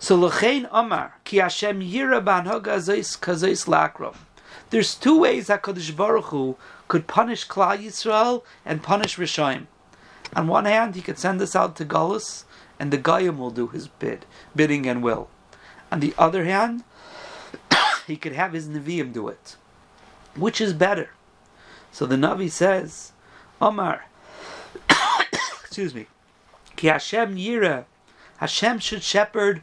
So 0.00 0.14
l'chein 0.16 0.68
Omar, 0.70 1.14
ki 1.24 1.38
Hashem 1.38 1.80
yira 1.80 2.24
banhoga 2.24 2.76
azais 2.76 3.18
kazais 3.18 3.66
lakrom. 3.66 4.14
There's 4.70 4.94
two 4.94 5.18
ways 5.18 5.48
that 5.48 5.62
HaKadosh 5.62 5.96
Baruch 5.96 6.26
Hu 6.26 6.56
could 6.88 7.06
punish 7.06 7.48
Klal 7.48 7.78
Yisrael 7.78 8.42
and 8.64 8.82
punish 8.82 9.16
Rishaim. 9.16 9.66
On 10.36 10.46
one 10.46 10.66
hand, 10.66 10.94
he 10.94 11.00
could 11.00 11.18
send 11.18 11.40
us 11.40 11.56
out 11.56 11.74
to 11.76 11.84
Gullus, 11.84 12.44
and 12.78 12.90
the 12.90 12.98
Goyim 12.98 13.38
will 13.38 13.50
do 13.50 13.68
his 13.68 13.88
bid, 13.88 14.24
bidding 14.54 14.86
and 14.86 15.02
will. 15.02 15.28
On 15.90 16.00
the 16.00 16.14
other 16.18 16.44
hand, 16.44 16.84
he 18.06 18.16
could 18.16 18.32
have 18.32 18.52
his 18.52 18.68
Nevi'im 18.68 19.12
do 19.12 19.28
it. 19.28 19.56
Which 20.36 20.60
is 20.60 20.72
better? 20.74 21.10
So 21.90 22.06
the 22.06 22.16
Navi 22.16 22.50
says, 22.50 23.12
Omar, 23.60 24.04
excuse 25.60 25.94
me, 25.94 26.06
Ki 26.76 26.88
Hashem 26.88 27.36
Yira, 27.36 27.86
Hashem 28.36 28.78
should 28.78 29.02
shepherd 29.02 29.62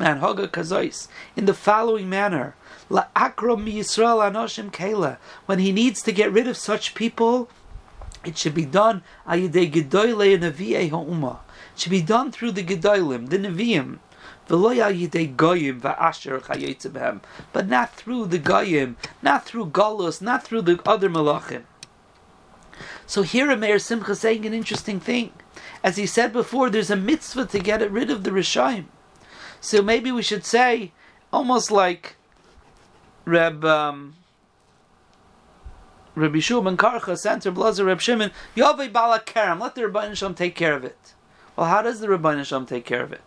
In 0.00 1.46
the 1.46 1.54
following 1.54 2.08
manner. 2.08 2.54
La 2.88 3.06
anoshim. 3.16 5.16
When 5.46 5.58
he 5.58 5.72
needs 5.72 6.02
to 6.02 6.12
get 6.12 6.32
rid 6.32 6.46
of 6.46 6.56
such 6.56 6.94
people, 6.94 7.50
it 8.24 8.38
should 8.38 8.54
be 8.54 8.64
done 8.64 9.02
ha'uma. 9.26 11.40
It 11.74 11.80
should 11.80 11.90
be 11.90 12.02
done 12.02 12.32
through 12.32 12.52
the 12.52 12.64
gedolim, 12.64 13.28
the 13.28 13.38
nevi'im. 13.38 13.98
But 14.48 14.58
not 17.68 17.94
through 17.94 18.26
the 18.26 18.38
goyim, 18.38 18.96
not 19.20 19.44
through 19.44 19.66
galus, 19.66 20.22
not 20.22 20.44
through 20.44 20.62
the 20.62 20.80
other 20.86 21.10
malachim. 21.10 21.64
So 23.06 23.22
here 23.22 23.54
Meir 23.56 23.78
Simcha 23.78 24.14
saying 24.14 24.46
an 24.46 24.54
interesting 24.54 25.00
thing. 25.00 25.32
As 25.82 25.96
he 25.96 26.06
said 26.06 26.32
before, 26.32 26.70
there's 26.70 26.90
a 26.90 26.96
mitzvah 26.96 27.46
to 27.46 27.58
get 27.58 27.90
rid 27.90 28.10
of 28.10 28.24
the 28.24 28.30
Rishaim. 28.30 28.84
So 29.60 29.82
maybe 29.82 30.12
we 30.12 30.22
should 30.22 30.44
say, 30.44 30.92
almost 31.32 31.70
like 31.70 32.16
Reb 33.24 33.64
um, 33.64 34.14
Rabbi 36.18 36.40
Shimon 36.40 36.76
Karcha 36.76 37.16
sent 37.16 37.42
to 37.42 37.52
Blazer 37.52 37.84
Reb 37.84 38.00
Shimon, 38.00 38.32
Yovei 38.56 38.92
Bala 38.92 39.20
Kerem, 39.20 39.60
let 39.60 39.74
the 39.74 39.86
Rabbi 39.88 40.12
Shalom 40.14 40.34
take 40.34 40.54
care 40.54 40.74
of 40.74 40.84
it. 40.84 41.14
Well, 41.54 41.68
how 41.68 41.82
does 41.82 42.00
the 42.00 42.08
Rabbi 42.08 42.42
Shalom 42.42 42.66
take 42.66 42.84
care 42.84 43.02
of 43.02 43.12
it? 43.12 43.22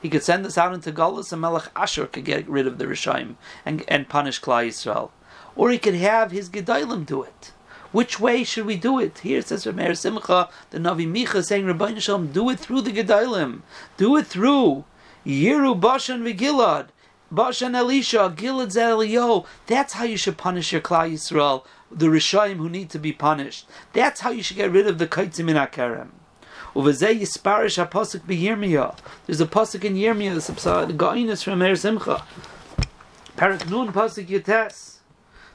He 0.00 0.10
could 0.10 0.22
send 0.22 0.44
us 0.44 0.58
out 0.58 0.74
into 0.74 0.92
Galus 0.92 1.32
and 1.32 1.40
Melech 1.40 1.70
Asher 1.74 2.06
could 2.06 2.26
get 2.26 2.46
rid 2.46 2.66
of 2.66 2.76
the 2.76 2.84
Rishaim 2.84 3.36
and, 3.64 3.82
and 3.88 4.08
punish 4.08 4.40
Klal 4.40 4.68
Yisrael. 4.68 5.10
Or 5.56 5.70
he 5.70 5.78
could 5.78 5.94
have 5.94 6.30
his 6.30 6.50
Gedalim 6.50 7.06
do 7.06 7.22
it. 7.22 7.52
Which 7.92 8.20
way 8.20 8.44
should 8.44 8.66
we 8.66 8.76
do 8.76 8.98
it? 8.98 9.18
Here 9.20 9.40
says 9.40 9.64
Meir 9.64 9.94
Simcha, 9.94 10.50
the 10.70 10.78
Navi 10.78 11.10
Micha 11.10 11.42
saying, 11.42 11.64
Rabbi 11.64 11.98
Shalom, 11.98 12.32
do 12.32 12.50
it 12.50 12.58
through 12.58 12.82
the 12.82 12.92
Gedalim. 12.92 13.62
Do 13.96 14.16
it 14.16 14.26
through 14.26 14.84
Yiru 15.26 15.78
Bashan 15.78 16.22
Vigilad. 16.22 16.88
Bashan 17.30 17.74
Elisha, 17.74 18.32
Gilad 18.36 18.72
Zelio. 18.72 19.46
That's 19.66 19.94
how 19.94 20.04
you 20.04 20.16
should 20.16 20.36
punish 20.36 20.72
your 20.72 20.80
Klal 20.80 21.12
Yisrael, 21.12 21.64
the 21.90 22.06
Rishaim 22.06 22.58
who 22.58 22.68
need 22.68 22.90
to 22.90 22.98
be 22.98 23.12
punished. 23.12 23.66
That's 23.92 24.20
how 24.20 24.30
you 24.30 24.42
should 24.42 24.56
get 24.56 24.70
rid 24.70 24.86
of 24.86 24.98
the 24.98 25.06
Kaitzim 25.06 25.48
in 25.48 25.56
Akarem. 25.56 26.10
There's 26.74 27.00
a 27.02 27.06
pasuk 27.86 29.84
in 29.84 29.94
Yirmiyah, 29.94 30.86
the 30.86 30.94
Gainus 30.94 31.44
from 31.44 31.58
Meir 31.60 31.76
Simcha. 31.76 32.24
Parak 33.36 33.70
Nun 33.70 33.92
pasuk 33.92 34.28
Yates. 34.28 34.93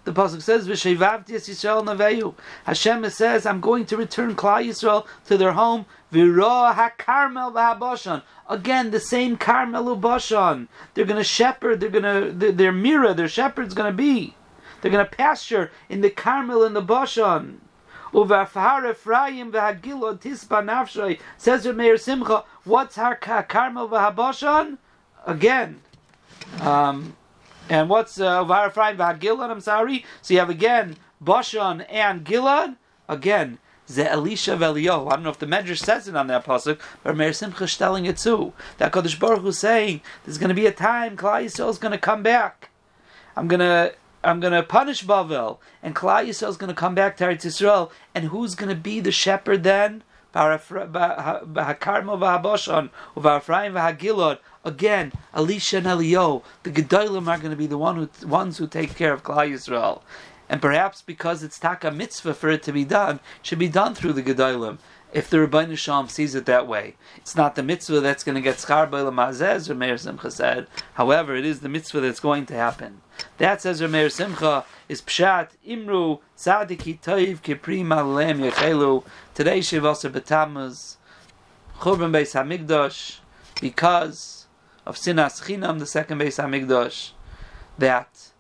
The 0.09 0.15
pasuk 0.15 0.41
says, 0.41 0.67
"V'shevavti 0.67 1.35
Yisrael 1.35 1.85
naveyu." 1.85 2.33
Hashem 2.65 3.07
says, 3.11 3.45
"I'm 3.45 3.61
going 3.61 3.85
to 3.85 3.95
return 3.95 4.35
Klal 4.35 4.65
Yisrael 4.65 5.05
to 5.27 5.37
their 5.37 5.51
home." 5.51 5.85
V'habashan. 6.11 8.23
Again, 8.49 8.89
the 8.89 8.99
same 8.99 9.37
Carmel 9.37 9.95
Bashan. 9.95 10.67
They're 10.95 11.05
going 11.05 11.19
to 11.19 11.23
shepherd. 11.23 11.79
They're 11.79 11.89
going 11.89 12.39
to 12.41 12.51
their, 12.51 12.71
mirror. 12.71 13.13
Their 13.13 13.27
shepherd's 13.27 13.75
going 13.75 13.91
to 13.91 13.95
be. 13.95 14.33
They're 14.81 14.89
going 14.89 15.05
to 15.05 15.15
pasture 15.15 15.69
in 15.89 16.01
the 16.01 16.09
Carmel 16.09 16.63
and 16.63 16.75
the 16.75 16.81
Bashan. 16.81 17.61
Uvarfahar 18.11 18.89
Ephraim 18.89 19.51
v'Hagilod 19.51 20.21
tisba 20.21 20.65
nafshay. 20.65 21.19
Says 21.37 21.67
Meir 21.67 21.97
Simcha, 21.97 22.45
what's 22.63 22.95
Har 22.95 23.15
Carmel 23.15 23.87
v'Habashan? 23.87 24.79
Again. 25.27 25.81
Um, 26.61 27.15
and 27.69 27.89
what's 27.89 28.19
uh, 28.19 28.43
Uvar 28.43 28.69
Ephraim 28.69 28.97
v'Hagilod? 28.97 29.49
I'm 29.49 29.61
sorry. 29.61 30.05
So 30.21 30.33
you 30.33 30.39
have 30.39 30.49
again 30.49 30.97
Bashan 31.21 31.81
and 31.81 32.25
Gilad. 32.25 32.75
Again, 33.07 33.59
Ze 33.87 34.03
Elisha 34.03 34.51
Velio. 34.51 35.07
I 35.07 35.15
don't 35.15 35.23
know 35.23 35.29
if 35.29 35.39
the 35.39 35.45
Medrash 35.45 35.79
says 35.79 36.07
it 36.07 36.15
on 36.15 36.27
that 36.27 36.45
pasuk, 36.45 36.79
but 37.03 37.17
Meir 37.17 37.33
Simcha 37.33 37.63
is 37.63 37.77
telling 37.77 38.05
it 38.05 38.17
too. 38.17 38.53
That 38.77 38.91
Kodesh 38.91 39.19
Baruch 39.19 39.41
Hu 39.41 39.51
saying 39.51 40.01
there's 40.23 40.37
going 40.37 40.49
to 40.49 40.55
be 40.55 40.67
a 40.67 40.71
time 40.71 41.17
Klal 41.17 41.43
Yisrael 41.43 41.69
is 41.69 41.79
going 41.79 41.91
to 41.91 41.97
come 41.97 42.23
back. 42.23 42.69
I'm 43.35 43.47
going 43.47 43.59
to 43.59 43.93
I'm 44.23 44.39
going 44.39 44.53
to 44.53 44.63
punish 44.63 45.05
Bavel, 45.05 45.59
and 45.81 45.95
Klal 45.95 46.27
Yisrael 46.27 46.49
is 46.49 46.57
going 46.57 46.69
to 46.69 46.75
come 46.75 46.93
back 46.93 47.17
to 47.17 47.23
Eretz 47.25 47.45
Yisrael, 47.45 47.89
and 48.13 48.25
who's 48.25 48.53
going 48.53 48.69
to 48.69 48.75
be 48.75 48.99
the 48.99 49.11
shepherd 49.11 49.63
then? 49.63 50.03
Again, 54.65 55.13
Elisha 55.33 55.77
and 55.77 55.87
Elio, 55.87 56.43
the 56.63 56.71
Gedolim 56.71 57.27
are 57.27 57.37
going 57.37 57.51
to 57.51 57.55
be 57.55 57.67
the 57.67 57.77
one 57.77 57.95
who, 57.95 58.27
ones 58.27 58.57
who 58.57 58.67
take 58.67 58.95
care 58.95 59.13
of 59.13 59.23
Klal 59.23 59.49
Yisrael. 59.49 60.01
And 60.49 60.61
perhaps 60.61 61.01
because 61.01 61.43
it's 61.43 61.59
taka 61.59 61.91
mitzvah 61.91 62.33
for 62.33 62.49
it 62.49 62.63
to 62.63 62.73
be 62.73 62.83
done, 62.83 63.17
it 63.39 63.45
should 63.45 63.59
be 63.59 63.69
done 63.69 63.93
through 63.93 64.13
the 64.13 64.23
Gedolim 64.23 64.79
if 65.11 65.29
the 65.29 65.39
Rabbi 65.39 65.73
Shalom 65.75 66.07
sees 66.07 66.35
it 66.35 66.45
that 66.45 66.67
way. 66.67 66.95
It's 67.17 67.35
not 67.35 67.55
the 67.55 67.63
mitzvah 67.63 67.99
that's 67.99 68.23
going 68.23 68.35
to 68.35 68.41
get 68.41 68.57
schar 68.57 68.89
by 68.89 69.01
Mazez, 69.01 69.69
or 69.69 69.75
Meir 69.75 69.97
Simcha 69.97 70.29
said. 70.29 70.67
However, 70.95 71.35
it 71.35 71.45
is 71.45 71.61
the 71.61 71.69
mitzvah 71.69 72.01
that's 72.01 72.19
going 72.19 72.45
to 72.47 72.53
happen. 72.53 73.01
That 73.37 73.61
says 73.61 73.81
Meir 73.81 74.09
Simcha 74.09 74.65
is 74.87 75.01
pshat 75.01 75.49
imru 75.67 76.19
tzadiki 76.37 76.99
toiv 77.01 77.41
kipri 77.41 77.83
malem 77.83 78.49
yechelu. 78.49 79.03
Today 79.33 79.59
Shivasa 79.59 80.11
B'Tammuz 80.11 80.97
Churban 81.79 82.11
Beis 82.11 82.35
Hamikdash 82.35 83.19
because 83.61 84.38
of 84.89 84.95
Sinas 84.95 85.43
Chinam, 85.43 85.77
the 85.77 85.85
second 85.85 86.19
Beis 86.19 86.43
Hamikdash, 86.43 87.11
that 87.77 88.31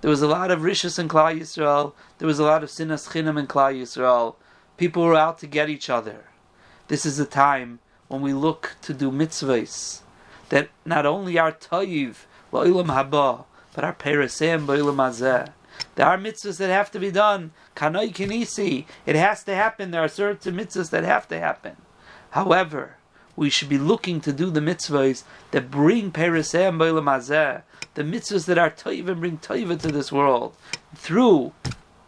there 0.00 0.10
was 0.10 0.22
a 0.22 0.26
lot 0.26 0.50
of 0.50 0.60
rishus 0.60 0.98
in 0.98 1.06
Klal 1.06 1.38
Yisrael. 1.38 1.92
There 2.16 2.26
was 2.26 2.38
a 2.38 2.44
lot 2.44 2.62
of 2.62 2.70
Sinas 2.70 3.10
Chinam 3.10 3.38
in 3.38 3.46
Klal 3.46 3.78
Yisrael 3.78 4.36
People 4.78 5.04
were 5.04 5.14
out 5.14 5.38
to 5.40 5.46
get 5.46 5.68
each 5.68 5.90
other. 5.90 6.24
This 6.88 7.04
is 7.04 7.20
a 7.20 7.26
time 7.26 7.80
when 8.08 8.22
we 8.22 8.32
look 8.32 8.76
to 8.80 8.94
do 8.94 9.10
mitzvahs 9.10 10.00
that 10.48 10.70
not 10.86 11.04
only 11.04 11.38
are 11.38 11.52
toiv 11.52 12.24
lo'ilam 12.50 12.86
haba, 12.86 13.44
but 13.74 13.84
are 13.84 13.92
peresem 13.92 14.64
lo'ilam 14.64 14.96
hazeh. 14.96 15.52
There 15.96 16.06
are 16.06 16.16
mitzvahs 16.16 16.56
that 16.56 16.70
have 16.70 16.90
to 16.92 16.98
be 16.98 17.10
done. 17.10 17.52
Kanoi 17.76 18.14
kinisi, 18.14 18.86
it 19.04 19.16
has 19.16 19.44
to 19.44 19.54
happen. 19.54 19.90
There 19.90 20.00
are 20.00 20.08
certain 20.08 20.56
mitzvahs 20.56 20.88
that 20.88 21.04
have 21.04 21.28
to 21.28 21.38
happen. 21.38 21.76
However, 22.30 22.96
we 23.40 23.48
should 23.48 23.70
be 23.70 23.78
looking 23.78 24.20
to 24.20 24.34
do 24.34 24.50
the 24.50 24.60
mitzvahs 24.60 25.22
that 25.50 25.70
bring 25.70 26.12
peresem 26.12 26.76
lo'ilam 26.76 27.04
hazeh, 27.04 27.62
the 27.94 28.02
mitzvahs 28.02 28.44
that 28.44 28.58
are 28.58 28.68
toiv 28.68 29.08
and 29.08 29.20
bring 29.20 29.38
toiv 29.38 29.80
to 29.80 29.88
this 29.88 30.12
world 30.12 30.54
through 30.94 31.50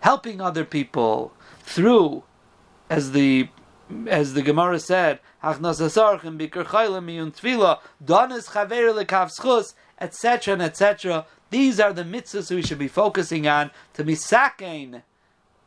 helping 0.00 0.42
other 0.42 0.62
people, 0.62 1.32
through 1.60 2.22
as 2.90 3.12
the 3.12 3.48
as 4.08 4.34
the 4.34 4.42
Gemara 4.42 4.78
said, 4.78 5.20
etc. 5.42 5.72
etc. 10.60 11.26
These 11.48 11.80
are 11.80 11.92
the 11.94 12.04
mitzvahs 12.04 12.54
we 12.54 12.60
should 12.60 12.78
be 12.78 12.88
focusing 12.88 13.46
on 13.48 13.70
to 13.94 14.04
be 14.04 14.16
sakein 14.16 15.00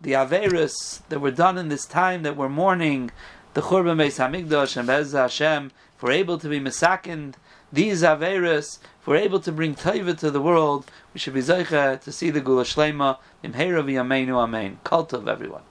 the 0.02 0.12
averus 0.12 1.02
that 1.10 1.20
were 1.20 1.32
done 1.32 1.58
in 1.58 1.70
this 1.70 1.86
time 1.86 2.24
that 2.24 2.36
we're 2.38 2.50
mourning 2.50 3.12
the 3.56 3.62
Churban 3.62 3.96
Beis 3.96 4.20
Hamikdash 4.20 4.76
and 4.76 4.86
Bez 4.86 5.14
Hashem. 5.14 5.72
If 5.96 6.04
we're 6.04 6.12
able 6.12 6.38
to 6.40 6.50
be 6.50 6.60
misakin 6.60 7.36
these 7.72 8.02
averus, 8.02 8.80
if 9.00 9.08
we're 9.08 9.16
able 9.16 9.40
to 9.40 9.52
bring 9.54 9.76
taiva 9.76 10.18
to 10.18 10.30
the 10.30 10.42
world, 10.42 10.92
we 11.14 11.22
should 11.22 11.34
be 11.34 11.40
zeicha 11.40 12.02
to 12.02 12.12
see 12.12 12.30
the 12.30 12.42
Gula 12.42 12.66
Shlema. 12.66 13.18
Imheira 13.46 13.82
v'yameinu 13.82 14.36
amen. 14.44 14.80
Cult 14.84 15.14
of 15.14 15.30
everyone. 15.30 15.62